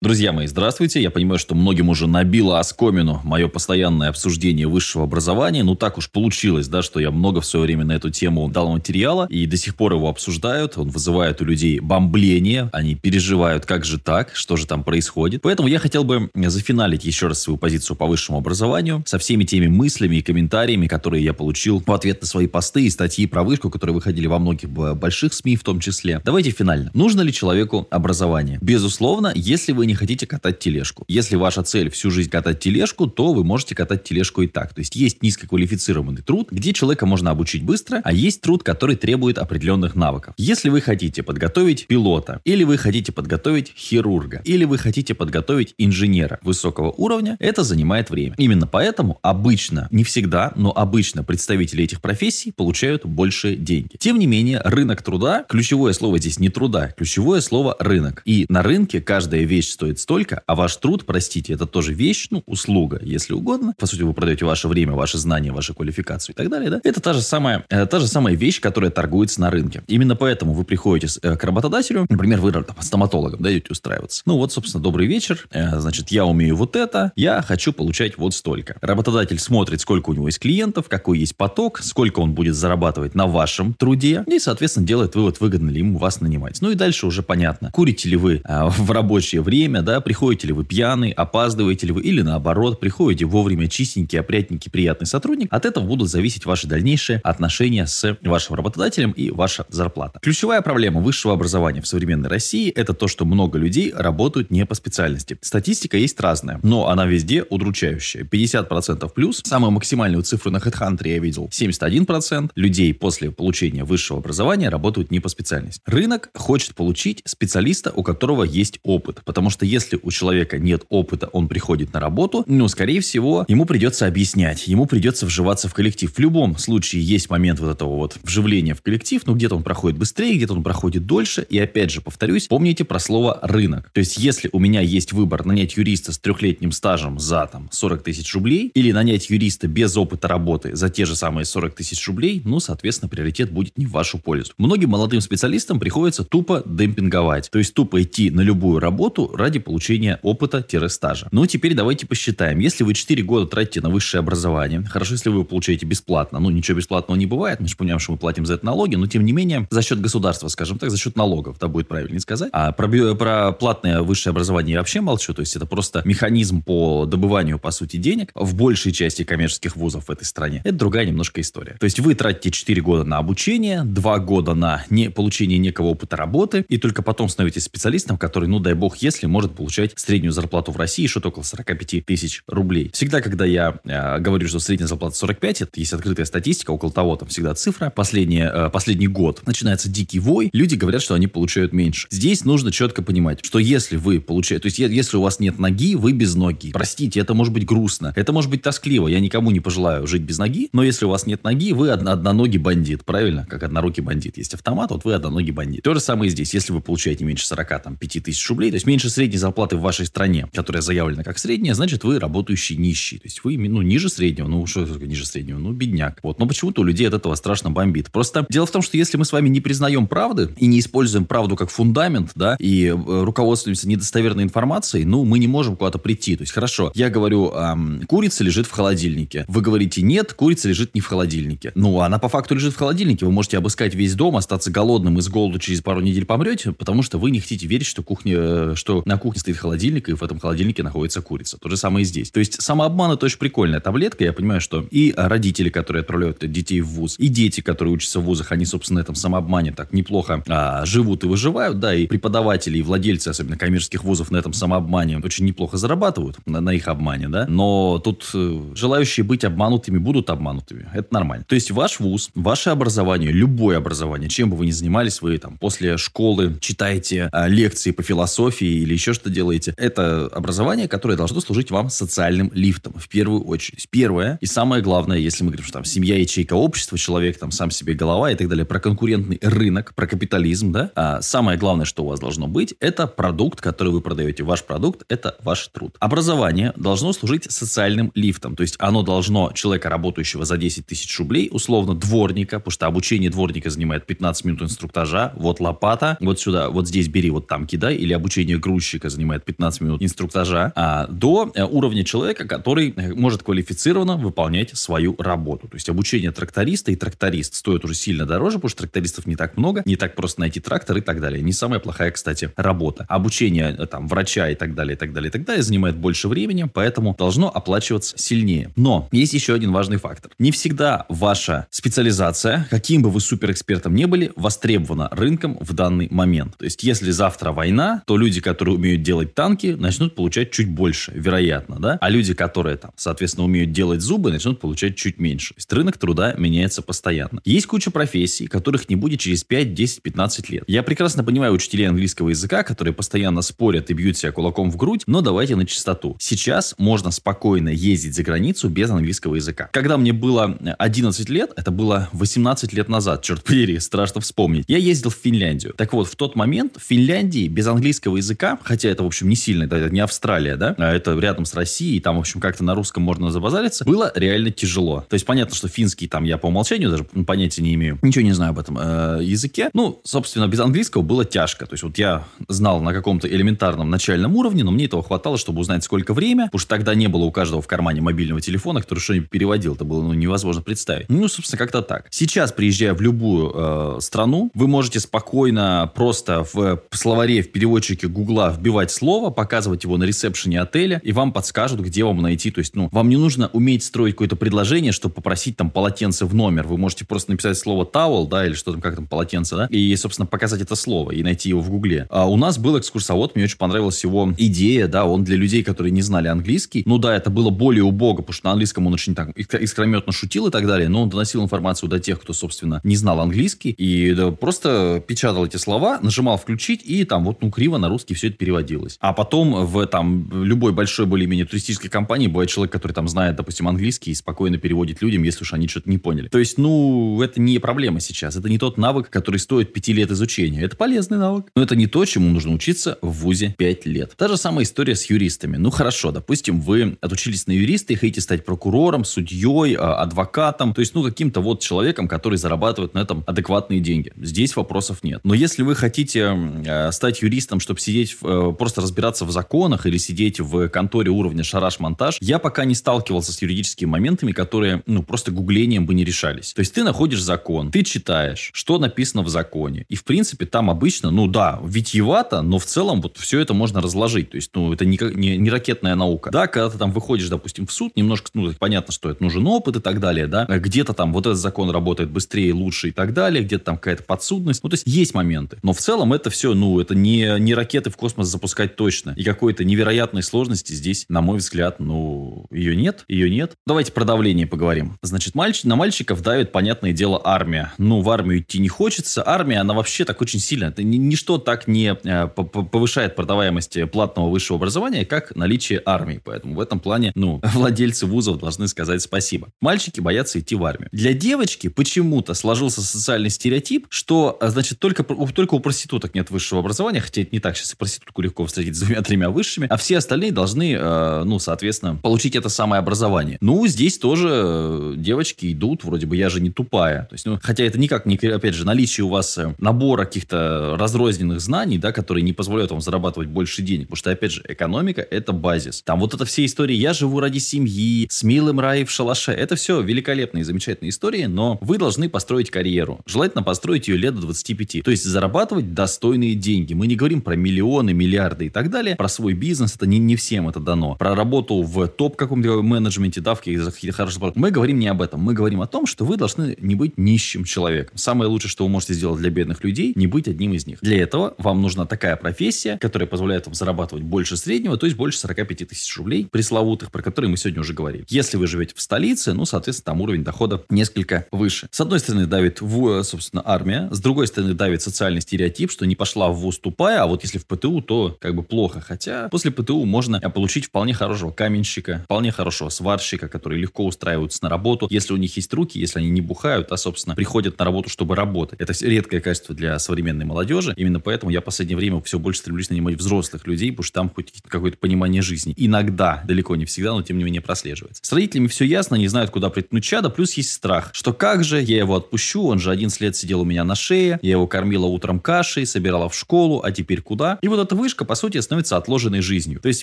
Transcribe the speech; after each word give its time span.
Друзья 0.00 0.30
мои, 0.30 0.46
здравствуйте. 0.46 1.02
Я 1.02 1.10
понимаю, 1.10 1.40
что 1.40 1.56
многим 1.56 1.88
уже 1.88 2.06
набило 2.06 2.60
оскомину 2.60 3.20
мое 3.24 3.48
постоянное 3.48 4.10
обсуждение 4.10 4.68
высшего 4.68 5.02
образования. 5.02 5.64
Ну, 5.64 5.74
так 5.74 5.98
уж 5.98 6.08
получилось, 6.08 6.68
да, 6.68 6.82
что 6.82 7.00
я 7.00 7.10
много 7.10 7.40
в 7.40 7.46
свое 7.46 7.64
время 7.64 7.84
на 7.84 7.90
эту 7.90 8.08
тему 8.10 8.48
дал 8.48 8.70
материала, 8.70 9.26
и 9.28 9.44
до 9.46 9.56
сих 9.56 9.74
пор 9.74 9.94
его 9.94 10.08
обсуждают. 10.08 10.78
Он 10.78 10.88
вызывает 10.88 11.40
у 11.40 11.44
людей 11.44 11.80
бомбление. 11.80 12.70
Они 12.72 12.94
переживают, 12.94 13.66
как 13.66 13.84
же 13.84 13.98
так, 13.98 14.30
что 14.36 14.54
же 14.54 14.68
там 14.68 14.84
происходит. 14.84 15.42
Поэтому 15.42 15.66
я 15.66 15.80
хотел 15.80 16.04
бы 16.04 16.30
зафиналить 16.32 17.04
еще 17.04 17.26
раз 17.26 17.42
свою 17.42 17.56
позицию 17.56 17.96
по 17.96 18.06
высшему 18.06 18.38
образованию 18.38 19.02
со 19.04 19.18
всеми 19.18 19.42
теми 19.42 19.66
мыслями 19.66 20.14
и 20.14 20.22
комментариями, 20.22 20.86
которые 20.86 21.24
я 21.24 21.32
получил 21.32 21.82
в 21.84 21.92
ответ 21.92 22.20
на 22.20 22.28
свои 22.28 22.46
посты 22.46 22.84
и 22.84 22.90
статьи 22.90 23.26
про 23.26 23.42
вышку, 23.42 23.68
которые 23.68 23.94
выходили 23.94 24.28
во 24.28 24.38
многих 24.38 24.70
больших 24.70 25.34
СМИ 25.34 25.56
в 25.56 25.64
том 25.64 25.80
числе. 25.80 26.22
Давайте 26.24 26.52
финально. 26.52 26.92
Нужно 26.94 27.22
ли 27.22 27.32
человеку 27.32 27.88
образование? 27.90 28.60
Безусловно, 28.62 29.32
если 29.34 29.72
вы 29.72 29.87
не 29.88 29.94
хотите 29.94 30.26
катать 30.26 30.60
тележку. 30.60 31.04
Если 31.08 31.34
ваша 31.34 31.62
цель 31.62 31.90
всю 31.90 32.10
жизнь 32.10 32.30
катать 32.30 32.60
тележку, 32.60 33.06
то 33.08 33.32
вы 33.32 33.42
можете 33.42 33.74
катать 33.74 34.04
тележку 34.04 34.42
и 34.42 34.46
так. 34.46 34.74
То 34.74 34.80
есть 34.80 34.94
есть 34.94 35.22
низкоквалифицированный 35.22 36.22
труд, 36.22 36.48
где 36.52 36.72
человека 36.72 37.06
можно 37.06 37.30
обучить 37.30 37.64
быстро, 37.64 38.00
а 38.04 38.12
есть 38.12 38.42
труд, 38.42 38.62
который 38.62 38.96
требует 38.96 39.38
определенных 39.38 39.96
навыков. 39.96 40.34
Если 40.36 40.68
вы 40.68 40.80
хотите 40.80 41.22
подготовить 41.22 41.86
пилота, 41.86 42.40
или 42.44 42.64
вы 42.64 42.76
хотите 42.76 43.12
подготовить 43.12 43.72
хирурга, 43.76 44.42
или 44.44 44.64
вы 44.64 44.76
хотите 44.76 45.14
подготовить 45.14 45.74
инженера 45.78 46.38
высокого 46.42 46.90
уровня, 46.90 47.36
это 47.40 47.64
занимает 47.64 48.10
время. 48.10 48.34
Именно 48.36 48.66
поэтому 48.66 49.18
обычно, 49.22 49.88
не 49.90 50.04
всегда, 50.04 50.52
но 50.54 50.70
обычно 50.76 51.24
представители 51.24 51.84
этих 51.84 52.02
профессий 52.02 52.52
получают 52.52 53.06
больше 53.06 53.56
деньги. 53.56 53.96
Тем 53.98 54.18
не 54.18 54.26
менее, 54.26 54.60
рынок 54.64 55.02
труда, 55.02 55.46
ключевое 55.48 55.94
слово 55.94 56.18
здесь 56.18 56.38
не 56.38 56.50
труда, 56.50 56.88
ключевое 56.88 57.40
слово 57.40 57.74
рынок. 57.78 58.20
И 58.26 58.44
на 58.50 58.62
рынке 58.62 59.00
каждая 59.00 59.44
вещь 59.44 59.77
стоит 59.78 60.00
столько, 60.00 60.42
а 60.44 60.56
ваш 60.56 60.74
труд, 60.76 61.04
простите, 61.06 61.52
это 61.52 61.64
тоже 61.64 61.94
вещь, 61.94 62.26
ну, 62.30 62.42
услуга, 62.46 62.98
если 63.00 63.32
угодно. 63.32 63.74
По 63.78 63.86
сути, 63.86 64.02
вы 64.02 64.12
продаете 64.12 64.44
ваше 64.44 64.66
время, 64.66 64.94
ваши 64.94 65.18
знания, 65.18 65.52
вашу 65.52 65.72
квалификацию 65.72 66.34
и 66.34 66.36
так 66.36 66.50
далее, 66.50 66.68
да? 66.68 66.80
Это 66.82 67.00
та 67.00 67.12
же 67.12 67.22
самая, 67.22 67.64
э, 67.68 67.86
та 67.86 68.00
же 68.00 68.08
самая 68.08 68.34
вещь, 68.34 68.60
которая 68.60 68.90
торгуется 68.90 69.40
на 69.40 69.52
рынке. 69.52 69.84
Именно 69.86 70.16
поэтому 70.16 70.52
вы 70.52 70.64
приходите 70.64 71.20
э, 71.22 71.36
к 71.36 71.44
работодателю, 71.44 72.06
например, 72.08 72.40
вы 72.40 72.50
там, 72.50 72.64
стоматологом, 72.80 73.40
да, 73.40 73.50
устраиваться. 73.70 74.22
Ну, 74.26 74.36
вот, 74.36 74.52
собственно, 74.52 74.82
добрый 74.82 75.06
вечер, 75.06 75.46
э, 75.52 75.78
значит, 75.78 76.10
я 76.10 76.26
умею 76.26 76.56
вот 76.56 76.74
это, 76.74 77.12
я 77.14 77.40
хочу 77.40 77.72
получать 77.72 78.18
вот 78.18 78.34
столько. 78.34 78.78
Работодатель 78.80 79.38
смотрит, 79.38 79.80
сколько 79.80 80.10
у 80.10 80.12
него 80.12 80.26
есть 80.26 80.40
клиентов, 80.40 80.88
какой 80.88 81.20
есть 81.20 81.36
поток, 81.36 81.78
сколько 81.84 82.18
он 82.18 82.32
будет 82.32 82.56
зарабатывать 82.56 83.14
на 83.14 83.28
вашем 83.28 83.74
труде, 83.74 84.24
и, 84.26 84.40
соответственно, 84.40 84.86
делает 84.86 85.14
вывод, 85.14 85.38
выгодно 85.38 85.70
ли 85.70 85.78
ему 85.78 85.98
вас 85.98 86.20
нанимать. 86.20 86.60
Ну 86.62 86.72
и 86.72 86.74
дальше 86.74 87.06
уже 87.06 87.22
понятно, 87.22 87.70
курите 87.70 88.08
ли 88.08 88.16
вы 88.16 88.42
э, 88.44 88.68
в 88.68 88.90
рабочее 88.90 89.40
время, 89.40 89.67
время, 89.68 89.82
да, 89.82 90.00
приходите 90.00 90.46
ли 90.46 90.54
вы 90.54 90.64
пьяный, 90.64 91.10
опаздываете 91.10 91.88
ли 91.88 91.92
вы, 91.92 92.00
или 92.00 92.22
наоборот, 92.22 92.80
приходите 92.80 93.26
вовремя 93.26 93.68
чистенький, 93.68 94.18
опрятненький, 94.18 94.70
приятный 94.70 95.06
сотрудник, 95.06 95.52
от 95.52 95.66
этого 95.66 95.84
будут 95.84 96.08
зависеть 96.08 96.46
ваши 96.46 96.66
дальнейшие 96.66 97.20
отношения 97.22 97.86
с 97.86 98.16
вашим 98.22 98.54
работодателем 98.54 99.10
и 99.10 99.30
ваша 99.30 99.66
зарплата. 99.68 100.20
Ключевая 100.22 100.62
проблема 100.62 101.02
высшего 101.02 101.34
образования 101.34 101.82
в 101.82 101.86
современной 101.86 102.30
России– 102.30 102.70
это 102.76 102.94
то, 102.94 103.08
что 103.08 103.26
много 103.26 103.58
людей 103.58 103.92
работают 103.94 104.50
не 104.50 104.64
по 104.64 104.74
специальности. 104.74 105.36
Статистика 105.42 105.98
есть 105.98 106.18
разная, 106.18 106.60
но 106.62 106.88
она 106.88 107.04
везде 107.04 107.42
удручающая. 107.42 108.24
50% 108.24 109.12
плюс. 109.12 109.42
Самую 109.44 109.72
максимальную 109.72 110.22
цифру 110.22 110.50
на 110.50 110.56
HeadHunter 110.56 111.08
я 111.08 111.18
видел 111.18 111.50
71% 111.52 112.50
людей 112.54 112.94
после 112.94 113.30
получения 113.30 113.84
высшего 113.84 114.20
образования 114.20 114.70
работают 114.70 115.10
не 115.10 115.20
по 115.20 115.28
специальности. 115.28 115.82
Рынок 115.84 116.30
хочет 116.34 116.74
получить 116.74 117.20
специалиста, 117.26 117.92
у 117.94 118.02
которого 118.02 118.44
есть 118.44 118.78
опыт, 118.82 119.20
потому 119.24 119.50
что 119.50 119.57
что 119.58 119.66
если 119.66 119.98
у 120.00 120.12
человека 120.12 120.56
нет 120.56 120.84
опыта, 120.88 121.26
он 121.32 121.48
приходит 121.48 121.92
на 121.92 121.98
работу, 121.98 122.44
ну, 122.46 122.68
скорее 122.68 123.00
всего, 123.00 123.44
ему 123.48 123.64
придется 123.64 124.06
объяснять, 124.06 124.68
ему 124.68 124.86
придется 124.86 125.26
вживаться 125.26 125.68
в 125.68 125.74
коллектив. 125.74 126.12
В 126.14 126.18
любом 126.20 126.56
случае 126.58 127.02
есть 127.02 127.28
момент 127.28 127.58
вот 127.58 127.74
этого 127.74 127.96
вот 127.96 128.18
вживления 128.22 128.74
в 128.74 128.82
коллектив, 128.82 129.20
но 129.26 129.34
где-то 129.34 129.56
он 129.56 129.64
проходит 129.64 129.98
быстрее, 129.98 130.36
где-то 130.36 130.52
он 130.54 130.62
проходит 130.62 131.06
дольше. 131.06 131.44
И 131.50 131.58
опять 131.58 131.90
же, 131.90 132.00
повторюсь, 132.02 132.46
помните 132.46 132.84
про 132.84 133.00
слово 133.00 133.40
«рынок». 133.42 133.90
То 133.92 133.98
есть, 133.98 134.16
если 134.16 134.48
у 134.52 134.60
меня 134.60 134.80
есть 134.80 135.12
выбор 135.12 135.44
нанять 135.44 135.76
юриста 135.76 136.12
с 136.12 136.18
трехлетним 136.20 136.70
стажем 136.70 137.18
за 137.18 137.48
там 137.50 137.68
40 137.72 138.04
тысяч 138.04 138.32
рублей 138.34 138.70
или 138.74 138.92
нанять 138.92 139.28
юриста 139.28 139.66
без 139.66 139.96
опыта 139.96 140.28
работы 140.28 140.76
за 140.76 140.88
те 140.88 141.04
же 141.04 141.16
самые 141.16 141.44
40 141.44 141.74
тысяч 141.74 142.06
рублей, 142.06 142.42
ну, 142.44 142.60
соответственно, 142.60 143.08
приоритет 143.08 143.50
будет 143.50 143.76
не 143.76 143.86
в 143.86 143.90
вашу 143.90 144.18
пользу. 144.18 144.52
Многим 144.56 144.90
молодым 144.90 145.20
специалистам 145.20 145.80
приходится 145.80 146.22
тупо 146.22 146.62
демпинговать, 146.64 147.50
то 147.50 147.58
есть 147.58 147.74
тупо 147.74 148.00
идти 148.00 148.30
на 148.30 148.42
любую 148.42 148.78
работу 148.78 149.32
ради 149.34 149.47
получения 149.56 150.18
опыта-стажа. 150.22 151.28
Ну, 151.32 151.46
теперь 151.46 151.72
давайте 151.72 152.06
посчитаем. 152.06 152.58
Если 152.58 152.84
вы 152.84 152.92
4 152.92 153.22
года 153.22 153.46
тратите 153.46 153.80
на 153.80 153.88
высшее 153.88 154.18
образование, 154.18 154.84
хорошо, 154.84 155.14
если 155.14 155.30
вы 155.30 155.44
получаете 155.44 155.86
бесплатно, 155.86 156.38
ну, 156.38 156.50
ничего 156.50 156.76
бесплатного 156.76 157.18
не 157.18 157.24
бывает, 157.24 157.60
мы 157.60 157.68
же 157.68 157.76
понимаем, 157.76 158.00
что 158.00 158.12
мы 158.12 158.18
платим 158.18 158.44
за 158.44 158.54
это 158.54 158.66
налоги, 158.66 158.96
но, 158.96 159.06
тем 159.06 159.24
не 159.24 159.32
менее, 159.32 159.66
за 159.70 159.80
счет 159.80 160.00
государства, 160.00 160.48
скажем 160.48 160.78
так, 160.78 160.90
за 160.90 160.98
счет 160.98 161.16
налогов, 161.16 161.56
да, 161.58 161.68
будет 161.68 161.88
правильнее 161.88 162.20
сказать. 162.20 162.50
А 162.52 162.72
про, 162.72 163.14
про 163.14 163.52
платное 163.52 164.02
высшее 164.02 164.32
образование 164.32 164.74
я 164.74 164.80
вообще 164.80 165.00
молчу, 165.00 165.32
то 165.32 165.40
есть 165.40 165.56
это 165.56 165.64
просто 165.64 166.02
механизм 166.04 166.62
по 166.62 167.06
добыванию, 167.06 167.58
по 167.58 167.70
сути, 167.70 167.96
денег 167.96 168.32
в 168.34 168.54
большей 168.54 168.92
части 168.92 169.22
коммерческих 169.22 169.76
вузов 169.76 170.08
в 170.08 170.10
этой 170.10 170.24
стране. 170.24 170.60
Это 170.64 170.76
другая 170.76 171.06
немножко 171.06 171.40
история. 171.40 171.76
То 171.78 171.84
есть 171.84 172.00
вы 172.00 172.14
тратите 172.14 172.50
4 172.50 172.82
года 172.82 173.04
на 173.04 173.18
обучение, 173.18 173.84
2 173.84 174.18
года 174.18 174.54
на 174.54 174.84
не, 174.90 175.08
получение 175.08 175.58
некого 175.58 175.86
опыта 175.86 176.16
работы, 176.16 176.64
и 176.68 176.76
только 176.78 177.02
потом 177.02 177.28
становитесь 177.28 177.64
специалистом, 177.64 178.18
который, 178.18 178.48
ну, 178.48 178.58
дай 178.58 178.74
бог, 178.74 178.96
если 178.96 179.26
может 179.26 179.37
получать 179.46 179.92
среднюю 179.94 180.32
зарплату 180.32 180.72
в 180.72 180.76
России 180.76 181.06
что-то 181.06 181.28
около 181.28 181.44
45 181.44 182.04
тысяч 182.04 182.42
рублей. 182.48 182.90
Всегда, 182.92 183.20
когда 183.20 183.44
я 183.44 183.78
э, 183.84 184.18
говорю, 184.18 184.48
что 184.48 184.58
средняя 184.58 184.88
зарплата 184.88 185.16
45, 185.16 185.62
это 185.62 185.70
есть 185.76 185.92
открытая 185.92 186.26
статистика, 186.26 186.72
около 186.72 186.90
того 186.90 187.14
там 187.16 187.28
всегда 187.28 187.54
цифра. 187.54 187.90
Последний, 187.90 188.42
э, 188.42 188.70
последний 188.70 189.06
год 189.06 189.42
начинается 189.46 189.88
дикий 189.88 190.18
вой, 190.18 190.50
люди 190.52 190.74
говорят, 190.74 191.02
что 191.02 191.14
они 191.14 191.26
получают 191.26 191.72
меньше. 191.72 192.08
Здесь 192.10 192.44
нужно 192.44 192.72
четко 192.72 193.02
понимать, 193.02 193.44
что 193.44 193.58
если 193.58 193.96
вы 193.96 194.20
получаете, 194.20 194.62
то 194.62 194.66
есть 194.66 194.78
если 194.78 195.16
у 195.16 195.22
вас 195.22 195.38
нет 195.38 195.58
ноги, 195.58 195.94
вы 195.94 196.12
без 196.12 196.34
ноги. 196.34 196.72
Простите, 196.72 197.20
это 197.20 197.34
может 197.34 197.52
быть 197.52 197.64
грустно, 197.64 198.12
это 198.16 198.32
может 198.32 198.50
быть 198.50 198.62
тоскливо, 198.62 199.08
я 199.08 199.20
никому 199.20 199.50
не 199.50 199.60
пожелаю 199.60 200.06
жить 200.06 200.22
без 200.22 200.38
ноги, 200.38 200.68
но 200.72 200.82
если 200.82 201.04
у 201.04 201.10
вас 201.10 201.26
нет 201.26 201.44
ноги, 201.44 201.72
вы 201.72 201.90
одно, 201.90 202.12
одноногий 202.12 202.58
бандит, 202.58 203.04
правильно? 203.04 203.46
Как 203.48 203.62
однорукий 203.62 204.02
бандит. 204.02 204.38
Есть 204.38 204.54
автомат, 204.54 204.90
вот 204.90 205.04
вы 205.04 205.14
одноногий 205.14 205.52
бандит. 205.52 205.82
То 205.82 205.94
же 205.94 206.00
самое 206.00 206.28
и 206.28 206.30
здесь. 206.30 206.54
Если 206.54 206.72
вы 206.72 206.80
получаете 206.80 207.24
меньше 207.24 207.46
40, 207.46 207.82
там, 207.82 207.96
5 207.96 208.24
тысяч 208.24 208.48
рублей, 208.48 208.70
то 208.70 208.76
есть 208.76 208.86
меньше 208.86 209.10
средней 209.28 209.38
зарплаты 209.38 209.76
в 209.76 209.80
вашей 209.80 210.06
стране, 210.06 210.48
которая 210.54 210.80
заявлена 210.80 211.22
как 211.22 211.38
средняя, 211.38 211.74
значит, 211.74 212.02
вы 212.02 212.18
работающий 212.18 212.76
нищий. 212.76 213.18
То 213.18 213.26
есть 213.26 213.44
вы, 213.44 213.58
ну, 213.58 213.82
ниже 213.82 214.08
среднего. 214.08 214.48
Ну, 214.48 214.66
что 214.66 214.80
ниже 214.80 215.26
среднего? 215.26 215.58
Ну, 215.58 215.72
бедняк. 215.72 216.18
Вот. 216.22 216.38
Но 216.38 216.46
почему-то 216.46 216.80
у 216.80 216.84
людей 216.84 217.06
от 217.06 217.14
этого 217.14 217.34
страшно 217.34 217.70
бомбит. 217.70 218.10
Просто 218.10 218.46
дело 218.48 218.64
в 218.64 218.70
том, 218.70 218.80
что 218.80 218.96
если 218.96 219.18
мы 219.18 219.26
с 219.26 219.32
вами 219.32 219.50
не 219.50 219.60
признаем 219.60 220.06
правды 220.06 220.48
и 220.56 220.66
не 220.66 220.80
используем 220.80 221.26
правду 221.26 221.56
как 221.56 221.68
фундамент, 221.68 222.30
да, 222.36 222.56
и 222.58 222.86
э, 222.86 222.94
руководствуемся 222.94 223.86
недостоверной 223.86 224.44
информацией, 224.44 225.04
ну, 225.04 225.24
мы 225.24 225.38
не 225.38 225.46
можем 225.46 225.76
куда-то 225.76 225.98
прийти. 225.98 226.36
То 226.36 226.42
есть, 226.42 226.52
хорошо, 226.54 226.90
я 226.94 227.10
говорю, 227.10 227.52
эм, 227.52 228.02
курица 228.06 228.44
лежит 228.44 228.66
в 228.66 228.70
холодильнике. 228.70 229.44
Вы 229.48 229.60
говорите, 229.60 230.00
нет, 230.00 230.32
курица 230.32 230.68
лежит 230.68 230.94
не 230.94 231.02
в 231.02 231.06
холодильнике. 231.06 231.72
Ну, 231.74 232.00
она 232.00 232.18
по 232.18 232.30
факту 232.30 232.54
лежит 232.54 232.72
в 232.72 232.78
холодильнике. 232.78 233.26
Вы 233.26 233.32
можете 233.32 233.58
обыскать 233.58 233.94
весь 233.94 234.14
дом, 234.14 234.36
остаться 234.36 234.70
голодным 234.70 235.18
и 235.18 235.20
с 235.20 235.28
голоду 235.28 235.58
через 235.58 235.82
пару 235.82 236.00
недель 236.00 236.24
помрете, 236.24 236.72
потому 236.72 237.02
что 237.02 237.18
вы 237.18 237.30
не 237.30 237.40
хотите 237.40 237.66
верить, 237.66 237.86
что, 237.86 238.02
кухня, 238.02 238.34
э, 238.38 238.72
что 238.74 239.02
на 239.08 239.18
кухне 239.18 239.40
стоит 239.40 239.56
холодильник, 239.56 240.08
и 240.08 240.12
в 240.12 240.22
этом 240.22 240.38
холодильнике 240.38 240.82
находится 240.82 241.22
курица. 241.22 241.58
То 241.58 241.68
же 241.68 241.76
самое 241.76 242.02
и 242.02 242.06
здесь. 242.06 242.30
То 242.30 242.38
есть 242.38 242.60
самообман 242.62 243.12
это 243.12 243.26
очень 243.26 243.38
прикольная 243.38 243.80
таблетка. 243.80 244.22
Я 244.22 244.32
понимаю, 244.32 244.60
что 244.60 244.86
и 244.90 245.12
родители, 245.16 245.70
которые 245.70 246.02
отправляют 246.02 246.38
детей 246.50 246.80
в 246.82 246.88
вуз, 246.88 247.16
и 247.18 247.28
дети, 247.28 247.60
которые 247.60 247.94
учатся 247.94 248.20
в 248.20 248.24
вузах, 248.24 248.52
они, 248.52 248.64
собственно, 248.66 249.00
на 249.00 249.02
этом 249.02 249.14
самообмане 249.14 249.72
так 249.72 249.92
неплохо 249.92 250.42
а, 250.48 250.84
живут 250.84 251.24
и 251.24 251.26
выживают. 251.26 251.80
Да, 251.80 251.94
и 251.94 252.06
преподаватели, 252.06 252.78
и 252.78 252.82
владельцы, 252.82 253.28
особенно 253.28 253.56
коммерческих 253.56 254.04
вузов, 254.04 254.30
на 254.30 254.36
этом 254.36 254.52
самообмане 254.52 255.18
очень 255.18 255.46
неплохо 255.46 255.76
зарабатывают 255.76 256.36
на, 256.46 256.60
на 256.60 256.70
их 256.70 256.86
обмане, 256.86 257.28
да. 257.28 257.46
Но 257.48 257.98
тут 257.98 258.28
э, 258.34 258.60
желающие 258.74 259.24
быть 259.24 259.44
обманутыми 259.44 259.98
будут 259.98 260.28
обманутыми. 260.28 260.88
Это 260.92 261.14
нормально. 261.14 261.46
То 261.48 261.54
есть 261.54 261.70
ваш 261.70 261.98
вуз, 261.98 262.30
ваше 262.34 262.70
образование, 262.70 263.32
любое 263.32 263.78
образование, 263.78 264.28
чем 264.28 264.50
бы 264.50 264.56
вы 264.56 264.66
ни 264.66 264.70
занимались, 264.70 265.22
вы 265.22 265.38
там 265.38 265.56
после 265.56 265.96
школы 265.96 266.56
читаете 266.60 267.30
а, 267.32 267.48
лекции 267.48 267.90
по 267.92 268.02
философии 268.02 268.68
или 268.68 268.97
еще 268.98 269.14
что 269.14 269.30
делаете, 269.30 269.74
это 269.76 270.26
образование, 270.26 270.88
которое 270.88 271.16
должно 271.16 271.40
служить 271.40 271.70
вам 271.70 271.88
социальным 271.88 272.50
лифтом 272.52 272.94
в 272.96 273.08
первую 273.08 273.44
очередь. 273.44 273.86
Первое 273.90 274.38
и 274.40 274.46
самое 274.46 274.82
главное, 274.82 275.18
если 275.18 275.44
мы 275.44 275.50
говорим, 275.50 275.64
что 275.64 275.74
там 275.74 275.84
семья, 275.84 276.18
ячейка 276.18 276.54
общества, 276.54 276.98
человек 276.98 277.38
там 277.38 277.50
сам 277.52 277.70
себе 277.70 277.94
голова 277.94 278.30
и 278.32 278.34
так 278.34 278.48
далее, 278.48 278.64
про 278.66 278.80
конкурентный 278.80 279.38
рынок, 279.40 279.94
про 279.94 280.06
капитализм, 280.06 280.72
да, 280.72 280.90
а 280.96 281.22
самое 281.22 281.56
главное, 281.58 281.86
что 281.86 282.04
у 282.04 282.08
вас 282.08 282.18
должно 282.18 282.48
быть, 282.48 282.74
это 282.80 283.06
продукт, 283.06 283.60
который 283.60 283.92
вы 283.92 284.00
продаете. 284.00 284.42
Ваш 284.42 284.64
продукт– 284.64 285.04
это 285.08 285.36
ваш 285.42 285.68
труд. 285.68 285.96
Образование 286.00 286.72
должно 286.76 287.12
служить 287.12 287.50
социальным 287.50 288.10
лифтом, 288.14 288.56
то 288.56 288.62
есть 288.62 288.74
оно 288.78 289.02
должно 289.02 289.52
человека, 289.52 289.88
работающего 289.88 290.44
за 290.44 290.56
10 290.56 290.86
тысяч 290.86 291.18
рублей, 291.18 291.48
условно 291.52 291.94
дворника, 291.94 292.58
потому 292.58 292.72
что 292.72 292.86
обучение 292.86 293.30
дворника 293.30 293.70
занимает 293.70 294.06
15 294.06 294.44
минут 294.44 294.62
инструктажа, 294.62 295.32
вот 295.36 295.60
лопата, 295.60 296.16
вот 296.20 296.40
сюда, 296.40 296.70
вот 296.70 296.88
здесь 296.88 297.08
бери, 297.08 297.30
вот 297.30 297.46
там 297.46 297.66
кидай, 297.66 297.94
или 297.94 298.12
обучение 298.12 298.58
грузчика 298.58 298.87
грузчика 298.88 299.10
занимает 299.10 299.44
15 299.44 299.80
минут 299.82 300.02
инструктажа, 300.02 300.72
а, 300.74 301.06
до 301.08 301.50
э, 301.54 301.62
уровня 301.62 302.04
человека, 302.04 302.46
который 302.46 302.94
э, 302.96 303.14
может 303.14 303.42
квалифицированно 303.42 304.16
выполнять 304.16 304.76
свою 304.76 305.14
работу. 305.18 305.68
То 305.68 305.76
есть 305.76 305.88
обучение 305.88 306.30
тракториста 306.30 306.90
и 306.90 306.96
тракторист 306.96 307.54
стоит 307.54 307.84
уже 307.84 307.94
сильно 307.94 308.24
дороже, 308.24 308.56
потому 308.56 308.70
что 308.70 308.78
трактористов 308.78 309.26
не 309.26 309.36
так 309.36 309.58
много, 309.58 309.82
не 309.84 309.96
так 309.96 310.14
просто 310.14 310.40
найти 310.40 310.60
трактор 310.60 310.96
и 310.96 311.00
так 311.00 311.20
далее. 311.20 311.42
Не 311.42 311.52
самая 311.52 311.80
плохая, 311.80 312.10
кстати, 312.10 312.50
работа. 312.56 313.04
Обучение 313.08 313.76
э, 313.78 313.86
там 313.86 314.08
врача 314.08 314.48
и 314.48 314.54
так 314.54 314.74
далее, 314.74 314.94
и 314.94 314.98
так 314.98 315.12
далее, 315.12 315.28
и 315.28 315.32
так 315.32 315.44
далее 315.44 315.62
занимает 315.62 315.96
больше 315.96 316.28
времени, 316.28 316.64
поэтому 316.72 317.14
должно 317.18 317.50
оплачиваться 317.54 318.16
сильнее. 318.16 318.70
Но 318.76 319.08
есть 319.12 319.34
еще 319.34 319.54
один 319.54 319.72
важный 319.72 319.98
фактор. 319.98 320.32
Не 320.38 320.50
всегда 320.50 321.04
ваша 321.10 321.66
специализация, 321.70 322.66
каким 322.70 323.02
бы 323.02 323.10
вы 323.10 323.20
суперэкспертом 323.20 323.94
не 323.94 324.06
были, 324.06 324.32
востребована 324.36 325.08
рынком 325.12 325.58
в 325.60 325.74
данный 325.74 326.08
момент. 326.10 326.56
То 326.56 326.64
есть, 326.64 326.82
если 326.82 327.10
завтра 327.10 327.52
война, 327.52 328.02
то 328.06 328.16
люди, 328.16 328.40
которые 328.40 328.77
умеют 328.78 329.02
делать 329.02 329.34
танки, 329.34 329.76
начнут 329.78 330.14
получать 330.14 330.50
чуть 330.50 330.68
больше, 330.68 331.12
вероятно, 331.14 331.78
да? 331.78 331.98
А 332.00 332.08
люди, 332.08 332.32
которые 332.32 332.76
там, 332.76 332.92
соответственно, 332.96 333.44
умеют 333.44 333.72
делать 333.72 334.00
зубы, 334.00 334.30
начнут 334.30 334.60
получать 334.60 334.96
чуть 334.96 335.18
меньше. 335.18 335.54
То 335.54 335.58
есть, 335.58 335.72
рынок 335.72 335.98
труда 335.98 336.34
меняется 336.38 336.80
постоянно. 336.82 337.40
Есть 337.44 337.66
куча 337.66 337.90
профессий, 337.90 338.46
которых 338.46 338.88
не 338.88 338.96
будет 338.96 339.20
через 339.20 339.44
5, 339.44 339.74
10, 339.74 340.02
15 340.02 340.50
лет. 340.50 340.64
Я 340.66 340.82
прекрасно 340.82 341.24
понимаю 341.24 341.52
учителей 341.52 341.88
английского 341.88 342.30
языка, 342.30 342.62
которые 342.62 342.94
постоянно 342.94 343.42
спорят 343.42 343.90
и 343.90 343.94
бьют 343.94 344.16
себя 344.16 344.32
кулаком 344.32 344.70
в 344.70 344.76
грудь, 344.76 345.02
но 345.06 345.20
давайте 345.20 345.56
на 345.56 345.66
чистоту. 345.66 346.16
Сейчас 346.20 346.74
можно 346.78 347.10
спокойно 347.10 347.68
ездить 347.68 348.14
за 348.14 348.22
границу 348.22 348.68
без 348.68 348.90
английского 348.90 349.34
языка. 349.34 349.68
Когда 349.72 349.98
мне 349.98 350.12
было 350.12 350.56
11 350.78 351.28
лет, 351.28 351.52
это 351.56 351.70
было 351.70 352.08
18 352.12 352.72
лет 352.72 352.88
назад, 352.88 353.22
черт 353.22 353.42
побери, 353.42 353.78
страшно 353.80 354.20
вспомнить, 354.20 354.64
я 354.68 354.78
ездил 354.78 355.10
в 355.10 355.16
Финляндию. 355.16 355.74
Так 355.76 355.92
вот, 355.92 356.08
в 356.08 356.16
тот 356.16 356.36
момент 356.36 356.74
в 356.76 356.82
Финляндии 356.82 357.48
без 357.48 357.66
английского 357.66 358.16
языка, 358.16 358.56
хотя 358.68 358.90
это, 358.90 359.02
в 359.02 359.06
общем, 359.06 359.28
не 359.28 359.34
сильно, 359.34 359.64
это 359.64 359.88
не 359.88 360.00
Австралия, 360.00 360.56
да, 360.56 360.74
а 360.76 360.92
это 360.92 361.18
рядом 361.18 361.46
с 361.46 361.54
Россией, 361.54 362.00
там, 362.00 362.16
в 362.16 362.20
общем, 362.20 362.38
как-то 362.40 362.62
на 362.62 362.74
русском 362.74 363.02
можно 363.02 363.30
забазариться, 363.30 363.84
было 363.84 364.12
реально 364.14 364.50
тяжело. 364.50 365.04
То 365.08 365.14
есть, 365.14 365.24
понятно, 365.24 365.56
что 365.56 365.68
финский 365.68 366.06
там 366.06 366.24
я 366.24 366.36
по 366.36 366.46
умолчанию 366.46 366.90
даже 366.90 367.04
понятия 367.04 367.62
не 367.62 367.74
имею, 367.74 367.98
ничего 368.02 368.24
не 368.24 368.32
знаю 368.32 368.50
об 368.50 368.58
этом 368.58 368.78
э, 368.78 369.20
языке. 369.22 369.70
Ну, 369.72 370.00
собственно, 370.04 370.46
без 370.48 370.60
английского 370.60 371.02
было 371.02 371.24
тяжко. 371.24 371.66
То 371.66 371.74
есть, 371.74 371.82
вот 371.82 371.96
я 371.96 372.24
знал 372.48 372.80
на 372.80 372.92
каком-то 372.92 373.26
элементарном 373.26 373.88
начальном 373.88 374.36
уровне, 374.36 374.64
но 374.64 374.70
мне 374.70 374.84
этого 374.84 375.02
хватало, 375.02 375.38
чтобы 375.38 375.60
узнать, 375.60 375.82
сколько 375.82 376.12
время, 376.12 376.46
потому 376.46 376.60
что 376.60 376.68
тогда 376.68 376.94
не 376.94 377.08
было 377.08 377.24
у 377.24 377.32
каждого 377.32 377.62
в 377.62 377.66
кармане 377.66 378.02
мобильного 378.02 378.42
телефона, 378.42 378.82
который 378.82 378.98
что-нибудь 378.98 379.30
переводил. 379.30 379.74
Это 379.74 379.84
было 379.84 380.02
ну, 380.02 380.12
невозможно 380.12 380.60
представить. 380.60 381.08
Ну, 381.08 381.26
собственно, 381.28 381.58
как-то 381.58 381.80
так. 381.80 382.06
Сейчас, 382.10 382.52
приезжая 382.52 382.92
в 382.92 383.00
любую 383.00 383.52
э, 383.54 384.00
страну, 384.00 384.50
вы 384.54 384.68
можете 384.68 385.00
спокойно 385.00 385.90
просто 385.94 386.44
в 386.52 386.82
словаре, 386.92 387.42
в 387.42 387.50
переводчике 387.50 388.08
Гугла 388.08 388.57
вбивать 388.58 388.90
слово, 388.90 389.30
показывать 389.30 389.84
его 389.84 389.96
на 389.96 390.04
ресепшене 390.04 390.60
отеля, 390.60 391.00
и 391.04 391.12
вам 391.12 391.32
подскажут, 391.32 391.80
где 391.80 392.04
вам 392.04 392.22
найти. 392.22 392.50
То 392.50 392.60
есть, 392.60 392.74
ну, 392.74 392.88
вам 392.92 393.08
не 393.08 393.16
нужно 393.16 393.48
уметь 393.52 393.84
строить 393.84 394.14
какое-то 394.14 394.36
предложение, 394.36 394.92
чтобы 394.92 395.14
попросить 395.14 395.56
там 395.56 395.70
полотенце 395.70 396.26
в 396.26 396.34
номер. 396.34 396.66
Вы 396.66 396.76
можете 396.78 397.04
просто 397.04 397.30
написать 397.30 397.56
слово 397.56 397.84
towel, 397.84 398.28
да, 398.28 398.46
или 398.46 398.54
что 398.54 398.72
там, 398.72 398.80
как 398.80 398.96
там, 398.96 399.06
полотенце, 399.06 399.56
да, 399.56 399.66
и, 399.66 399.94
собственно, 399.96 400.26
показать 400.26 400.60
это 400.60 400.74
слово 400.74 401.12
и 401.12 401.22
найти 401.22 401.50
его 401.50 401.60
в 401.60 401.70
Гугле. 401.70 402.06
А 402.10 402.28
у 402.28 402.36
нас 402.36 402.58
был 402.58 402.78
экскурсовод, 402.78 403.34
мне 403.34 403.44
очень 403.44 403.58
понравилась 403.58 404.02
его 404.02 404.32
идея, 404.36 404.88
да, 404.88 405.04
он 405.06 405.24
для 405.24 405.36
людей, 405.36 405.62
которые 405.62 405.90
не 405.92 406.02
знали 406.02 406.28
английский, 406.28 406.82
ну 406.86 406.98
да, 406.98 407.16
это 407.16 407.30
было 407.30 407.50
более 407.50 407.84
убого, 407.84 408.18
потому 408.18 408.32
что 408.32 408.46
на 408.46 408.52
английском 408.52 408.86
он 408.86 408.94
очень 408.94 409.14
так 409.14 409.36
искрометно 409.36 410.12
шутил 410.12 410.48
и 410.48 410.50
так 410.50 410.66
далее, 410.66 410.88
но 410.88 411.02
он 411.02 411.08
доносил 411.08 411.42
информацию 411.42 411.88
до 411.88 411.98
тех, 411.98 412.20
кто, 412.20 412.32
собственно, 412.32 412.80
не 412.84 412.96
знал 412.96 413.20
английский, 413.20 413.70
и 413.70 414.14
да, 414.14 414.30
просто 414.30 415.02
печатал 415.06 415.46
эти 415.46 415.56
слова, 415.56 415.98
нажимал 416.02 416.36
включить, 416.36 416.82
и 416.84 417.04
там 417.04 417.24
вот, 417.24 417.42
ну, 417.42 417.50
криво 417.50 417.78
на 417.78 417.88
русский 417.88 418.14
все 418.14 418.28
это 418.28 418.36
переводилось. 418.48 418.96
А 419.00 419.12
потом 419.12 419.66
в 419.66 419.86
там 419.86 420.30
любой 420.32 420.72
большой 420.72 421.04
более-менее 421.04 421.44
туристической 421.44 421.90
компании 421.90 422.28
бывает 422.28 422.48
человек, 422.48 422.72
который 422.72 422.92
там 422.92 423.06
знает, 423.06 423.36
допустим, 423.36 423.68
английский 423.68 424.12
и 424.12 424.14
спокойно 424.14 424.56
переводит 424.56 425.02
людям, 425.02 425.22
если 425.22 425.42
уж 425.42 425.52
они 425.52 425.68
что-то 425.68 425.90
не 425.90 425.98
поняли. 425.98 426.28
То 426.28 426.38
есть, 426.38 426.56
ну, 426.56 427.20
это 427.20 427.40
не 427.40 427.58
проблема 427.58 428.00
сейчас, 428.00 428.36
это 428.36 428.48
не 428.48 428.58
тот 428.58 428.78
навык, 428.78 429.10
который 429.10 429.36
стоит 429.36 429.74
пяти 429.74 429.92
лет 429.92 430.10
изучения. 430.10 430.62
Это 430.62 430.76
полезный 430.76 431.18
навык. 431.18 431.46
Но 431.54 431.62
это 431.62 431.76
не 431.76 431.86
то, 431.86 432.04
чему 432.06 432.30
нужно 432.30 432.54
учиться 432.54 432.98
в 433.02 433.10
ВУЗе 433.10 433.54
5 433.58 433.86
лет. 433.86 434.14
Та 434.16 434.28
же 434.28 434.38
самая 434.38 434.64
история 434.64 434.96
с 434.96 435.10
юристами. 435.10 435.58
Ну, 435.58 435.70
хорошо, 435.70 436.10
допустим, 436.10 436.60
вы 436.62 436.96
отучились 437.02 437.46
на 437.46 437.52
юриста 437.52 437.92
и 437.92 437.96
хотите 437.96 438.22
стать 438.22 438.46
прокурором, 438.46 439.04
судьей, 439.04 439.74
а, 439.74 440.00
адвокатом, 440.00 440.72
то 440.72 440.80
есть, 440.80 440.94
ну, 440.94 441.02
каким-то 441.02 441.42
вот 441.42 441.60
человеком, 441.60 442.08
который 442.08 442.38
зарабатывает 442.38 442.94
на 442.94 443.00
этом 443.00 443.24
адекватные 443.26 443.80
деньги. 443.80 444.12
Здесь 444.16 444.56
вопросов 444.56 445.04
нет. 445.04 445.20
Но 445.22 445.34
если 445.34 445.62
вы 445.62 445.74
хотите 445.74 446.34
э, 446.66 446.92
стать 446.92 447.20
юристом, 447.20 447.60
чтобы 447.60 447.80
сидеть, 447.80 448.16
э, 448.22 448.37
просто 448.58 448.80
разбираться 448.80 449.24
в 449.24 449.30
законах 449.30 449.86
или 449.86 449.98
сидеть 449.98 450.40
в 450.40 450.68
конторе 450.68 451.10
уровня 451.10 451.44
шараш-монтаж, 451.44 452.18
я 452.20 452.38
пока 452.38 452.64
не 452.64 452.74
сталкивался 452.74 453.32
с 453.32 453.42
юридическими 453.42 453.88
моментами, 453.88 454.32
которые, 454.32 454.82
ну, 454.86 455.02
просто 455.02 455.30
гуглением 455.30 455.86
бы 455.86 455.94
не 455.94 456.04
решались. 456.04 456.52
То 456.52 456.60
есть, 456.60 456.74
ты 456.74 456.84
находишь 456.84 457.22
закон, 457.22 457.70
ты 457.70 457.82
читаешь, 457.82 458.50
что 458.52 458.78
написано 458.78 459.22
в 459.22 459.28
законе. 459.28 459.84
И, 459.88 459.96
в 459.96 460.04
принципе, 460.04 460.46
там 460.46 460.70
обычно, 460.70 461.10
ну, 461.10 461.26
да, 461.26 461.60
витьевато, 461.64 462.42
но 462.42 462.58
в 462.58 462.64
целом 462.64 463.00
вот 463.00 463.16
все 463.16 463.40
это 463.40 463.54
можно 463.54 463.80
разложить. 463.80 464.30
То 464.30 464.36
есть, 464.36 464.50
ну, 464.54 464.72
это 464.72 464.84
не, 464.84 464.98
не, 465.14 465.36
не 465.36 465.50
ракетная 465.50 465.94
наука. 465.94 466.30
Да, 466.30 466.46
когда 466.46 466.70
ты 466.70 466.78
там 466.78 466.92
выходишь, 466.92 467.28
допустим, 467.28 467.66
в 467.66 467.72
суд, 467.72 467.92
немножко, 467.96 468.30
ну, 468.34 468.52
понятно, 468.58 468.92
что 468.92 469.10
это 469.10 469.22
нужен 469.22 469.46
опыт 469.46 469.76
и 469.76 469.80
так 469.80 470.00
далее, 470.00 470.26
да. 470.26 470.44
Где-то 470.46 470.92
там 470.92 471.12
вот 471.12 471.26
этот 471.26 471.38
закон 471.38 471.70
работает 471.70 472.10
быстрее, 472.10 472.52
лучше 472.52 472.88
и 472.88 472.92
так 472.92 473.12
далее, 473.12 473.42
где-то 473.42 473.64
там 473.64 473.76
какая-то 473.76 474.02
подсудность. 474.02 474.62
Ну, 474.62 474.70
то 474.70 474.74
есть, 474.74 474.86
есть 474.86 475.14
моменты. 475.14 475.58
Но 475.62 475.72
в 475.72 475.78
целом 475.78 476.12
это 476.12 476.30
все, 476.30 476.54
ну, 476.54 476.80
это 476.80 476.94
не, 476.94 477.38
не 477.38 477.54
ракеты 477.54 477.90
в 477.90 477.96
космос 477.96 478.27
запускать 478.28 478.76
точно. 478.76 479.14
И 479.16 479.24
какой-то 479.24 479.64
невероятной 479.64 480.22
сложности 480.22 480.72
здесь, 480.72 481.06
на 481.08 481.20
мой 481.20 481.38
взгляд, 481.38 481.80
ну, 481.80 482.46
ее 482.50 482.76
нет, 482.76 483.04
ее 483.08 483.30
нет. 483.30 483.52
Давайте 483.66 483.92
про 483.92 484.04
давление 484.04 484.46
поговорим. 484.46 484.98
Значит, 485.02 485.34
мальчик, 485.34 485.64
на 485.64 485.76
мальчиков 485.76 486.22
давит, 486.22 486.52
понятное 486.52 486.92
дело, 486.92 487.20
армия. 487.24 487.72
Ну, 487.78 488.00
в 488.00 488.10
армию 488.10 488.40
идти 488.40 488.58
не 488.58 488.68
хочется. 488.68 489.26
Армия, 489.26 489.58
она 489.58 489.74
вообще 489.74 490.04
так 490.04 490.20
очень 490.20 490.40
сильно, 490.40 490.66
это 490.66 490.82
ничто 490.82 491.38
так 491.38 491.66
не 491.66 491.96
э, 492.02 492.28
повышает 492.28 493.16
продаваемость 493.16 493.90
платного 493.90 494.30
высшего 494.30 494.58
образования, 494.58 495.04
как 495.04 495.34
наличие 495.34 495.82
армии. 495.84 496.20
Поэтому 496.24 496.54
в 496.54 496.60
этом 496.60 496.80
плане, 496.80 497.12
ну, 497.14 497.40
владельцы 497.54 498.06
вузов 498.06 498.38
должны 498.38 498.68
сказать 498.68 499.02
спасибо. 499.02 499.48
Мальчики 499.60 500.00
боятся 500.00 500.40
идти 500.40 500.54
в 500.54 500.64
армию. 500.64 500.88
Для 500.92 501.12
девочки 501.12 501.68
почему-то 501.68 502.34
сложился 502.34 502.82
социальный 502.82 503.30
стереотип, 503.30 503.86
что, 503.90 504.38
э, 504.40 504.48
значит, 504.48 504.78
только, 504.78 505.04
только 505.04 505.54
у 505.54 505.60
проституток 505.60 506.14
нет 506.14 506.30
высшего 506.30 506.60
образования, 506.60 507.00
хотя 507.00 507.22
это 507.22 507.30
не 507.32 507.40
так, 507.40 507.56
сейчас 507.56 507.72
и 507.72 507.76
проститутку 508.08 508.22
легко 508.22 508.46
встретить 508.46 508.76
с 508.76 508.80
двумя-тремя 508.80 509.30
высшими, 509.30 509.66
а 509.70 509.76
все 509.76 509.98
остальные 509.98 510.32
должны, 510.32 510.74
э, 510.74 511.22
ну, 511.24 511.38
соответственно, 511.38 511.96
получить 511.96 512.36
это 512.36 512.48
самое 512.48 512.80
образование. 512.80 513.38
Ну, 513.40 513.66
здесь 513.66 513.98
тоже 513.98 514.94
девочки 514.96 515.52
идут, 515.52 515.84
вроде 515.84 516.06
бы 516.06 516.16
я 516.16 516.28
же 516.28 516.40
не 516.40 516.50
тупая. 516.50 517.02
То 517.02 517.14
есть, 517.14 517.26
ну, 517.26 517.38
хотя 517.42 517.64
это 517.64 517.78
никак 517.78 518.06
не, 518.06 518.16
опять 518.16 518.54
же, 518.54 518.64
наличие 518.64 519.04
у 519.04 519.08
вас 519.08 519.38
набора 519.58 520.04
каких-то 520.04 520.76
разрозненных 520.78 521.40
знаний, 521.40 521.78
да, 521.78 521.92
которые 521.92 522.22
не 522.22 522.32
позволяют 522.32 522.70
вам 522.70 522.80
зарабатывать 522.80 523.28
больше 523.28 523.62
денег. 523.62 523.88
Потому 523.88 523.96
что, 523.96 524.10
опять 524.10 524.32
же, 524.32 524.42
экономика– 524.48 525.06
это 525.10 525.32
базис. 525.32 525.82
Там 525.82 526.00
вот 526.00 526.14
это 526.14 526.24
все 526.24 526.44
истории 526.44 526.74
«я 526.74 526.92
живу 526.92 527.20
ради 527.20 527.38
семьи», 527.38 528.06
«с 528.10 528.22
милым 528.22 528.60
рай 528.60 528.84
в 528.84 528.90
шалаше»– 528.90 529.32
это 529.32 529.56
все 529.56 529.80
великолепные, 529.80 530.44
замечательные 530.44 530.90
истории, 530.90 531.24
но 531.24 531.58
вы 531.60 531.78
должны 531.78 532.08
построить 532.08 532.50
карьеру. 532.50 533.00
Желательно 533.06 533.42
построить 533.42 533.88
ее 533.88 533.96
лет 533.96 534.14
до 534.14 534.22
25. 534.22 534.82
То 534.82 534.90
есть 534.90 535.04
зарабатывать 535.04 535.74
достойные 535.74 536.34
деньги. 536.34 536.74
Мы 536.74 536.86
не 536.86 536.96
говорим 536.96 537.20
про 537.20 537.36
миллионы, 537.36 537.92
миллиарды 537.98 538.46
и 538.46 538.50
так 538.50 538.70
далее. 538.70 538.96
Про 538.96 539.08
свой 539.08 539.34
бизнес 539.34 539.74
это 539.74 539.86
не, 539.86 539.98
не 539.98 540.16
всем 540.16 540.48
это 540.48 540.60
дано. 540.60 540.96
Про 540.96 541.14
работу 541.14 541.62
в 541.62 541.88
топ 541.88 542.16
каком-то 542.16 542.62
менеджменте, 542.62 543.20
да, 543.20 543.34
в 543.34 543.40
каких-то 543.40 543.92
хороших 543.92 544.36
Мы 544.36 544.50
говорим 544.50 544.78
не 544.78 544.88
об 544.88 545.02
этом. 545.02 545.20
Мы 545.20 545.34
говорим 545.34 545.60
о 545.60 545.66
том, 545.66 545.86
что 545.86 546.04
вы 546.04 546.16
должны 546.16 546.56
не 546.60 546.74
быть 546.74 546.96
нищим 546.96 547.44
человеком. 547.44 547.98
Самое 547.98 548.30
лучшее, 548.30 548.50
что 548.50 548.64
вы 548.64 548.70
можете 548.70 548.94
сделать 548.94 549.20
для 549.20 549.30
бедных 549.30 549.62
людей, 549.64 549.92
не 549.94 550.06
быть 550.06 550.28
одним 550.28 550.54
из 550.54 550.66
них. 550.66 550.78
Для 550.80 551.02
этого 551.02 551.34
вам 551.38 551.60
нужна 551.60 551.86
такая 551.86 552.16
профессия, 552.16 552.78
которая 552.78 553.08
позволяет 553.08 553.46
вам 553.46 553.54
зарабатывать 553.54 554.04
больше 554.04 554.36
среднего, 554.36 554.76
то 554.76 554.86
есть 554.86 554.96
больше 554.96 555.18
45 555.18 555.68
тысяч 555.68 555.96
рублей 555.96 556.26
пресловутых, 556.30 556.90
про 556.90 557.02
которые 557.02 557.30
мы 557.30 557.36
сегодня 557.36 557.60
уже 557.60 557.74
говорили. 557.74 558.04
Если 558.08 558.36
вы 558.36 558.46
живете 558.46 558.74
в 558.76 558.80
столице, 558.80 559.32
ну, 559.32 559.44
соответственно, 559.44 559.94
там 559.94 560.00
уровень 560.00 560.24
дохода 560.24 560.64
несколько 560.70 561.26
выше. 561.32 561.68
С 561.70 561.80
одной 561.80 561.98
стороны, 561.98 562.26
давит, 562.26 562.60
в, 562.60 563.02
собственно, 563.02 563.42
армия, 563.44 563.88
с 563.90 564.00
другой 564.00 564.26
стороны, 564.26 564.54
давит 564.54 564.82
социальный 564.82 565.20
стереотип, 565.20 565.70
что 565.70 565.86
не 565.86 565.96
пошла 565.96 566.28
в 566.28 566.36
ВУЗ 566.36 566.58
тупая, 566.58 567.02
а 567.02 567.06
вот 567.06 567.22
если 567.22 567.38
в 567.38 567.46
ПТУ, 567.46 567.80
то 567.88 568.16
как 568.20 568.34
бы 568.34 568.42
плохо. 568.42 568.80
Хотя 568.80 569.28
после 569.30 569.50
ПТУ 569.50 569.84
можно 569.86 570.20
получить 570.20 570.66
вполне 570.66 570.92
хорошего 570.92 571.30
каменщика, 571.30 572.02
вполне 572.04 572.30
хорошего 572.30 572.68
сварщика, 572.68 573.28
которые 573.28 573.60
легко 573.60 573.86
устраиваются 573.86 574.40
на 574.42 574.50
работу, 574.50 574.86
если 574.90 575.14
у 575.14 575.16
них 575.16 575.34
есть 575.36 575.52
руки, 575.54 575.80
если 575.80 575.98
они 575.98 576.10
не 576.10 576.20
бухают, 576.20 576.70
а, 576.70 576.76
собственно, 576.76 577.16
приходят 577.16 577.58
на 577.58 577.64
работу, 577.64 577.88
чтобы 577.88 578.14
работать. 578.14 578.60
Это 578.60 578.74
редкое 578.86 579.20
качество 579.20 579.54
для 579.54 579.78
современной 579.78 580.26
молодежи. 580.26 580.74
Именно 580.76 581.00
поэтому 581.00 581.32
я 581.32 581.40
в 581.40 581.44
последнее 581.44 581.78
время 581.78 582.00
все 582.02 582.18
больше 582.18 582.40
стремлюсь 582.40 582.68
нанимать 582.68 582.96
взрослых 582.96 583.46
людей, 583.46 583.70
потому 583.72 583.84
что 583.84 583.94
там 583.94 584.10
хоть 584.10 584.32
какое-то 584.46 584.76
понимание 584.76 585.22
жизни. 585.22 585.54
Иногда, 585.56 586.22
далеко 586.26 586.56
не 586.56 586.66
всегда, 586.66 586.92
но 586.92 587.02
тем 587.02 587.16
не 587.16 587.24
менее 587.24 587.40
прослеживается. 587.40 588.02
С 588.04 588.12
родителями 588.12 588.48
все 588.48 588.66
ясно, 588.66 588.96
не 588.96 589.08
знают, 589.08 589.30
куда 589.30 589.48
притянуть 589.48 589.84
чада, 589.84 590.10
плюс 590.10 590.34
есть 590.34 590.52
страх, 590.52 590.90
что 590.92 591.14
как 591.14 591.42
же, 591.42 591.62
я 591.62 591.78
его 591.78 591.96
отпущу, 591.96 592.44
он 592.44 592.58
же 592.58 592.70
11 592.70 593.00
лет 593.00 593.16
сидел 593.16 593.40
у 593.40 593.44
меня 593.44 593.64
на 593.64 593.74
шее, 593.74 594.18
я 594.20 594.32
его 594.32 594.46
кормила 594.46 594.84
утром 594.84 595.20
кашей, 595.20 595.64
собирала 595.64 596.10
в 596.10 596.14
школу, 596.14 596.60
а 596.62 596.70
теперь 596.70 597.00
куда? 597.00 597.38
И 597.40 597.48
вот 597.48 597.60
это 597.60 597.77
вышка, 597.78 598.04
по 598.04 598.14
сути, 598.14 598.38
становится 598.38 598.76
отложенной 598.76 599.20
жизнью. 599.20 599.60
То 599.60 599.68
есть 599.68 599.82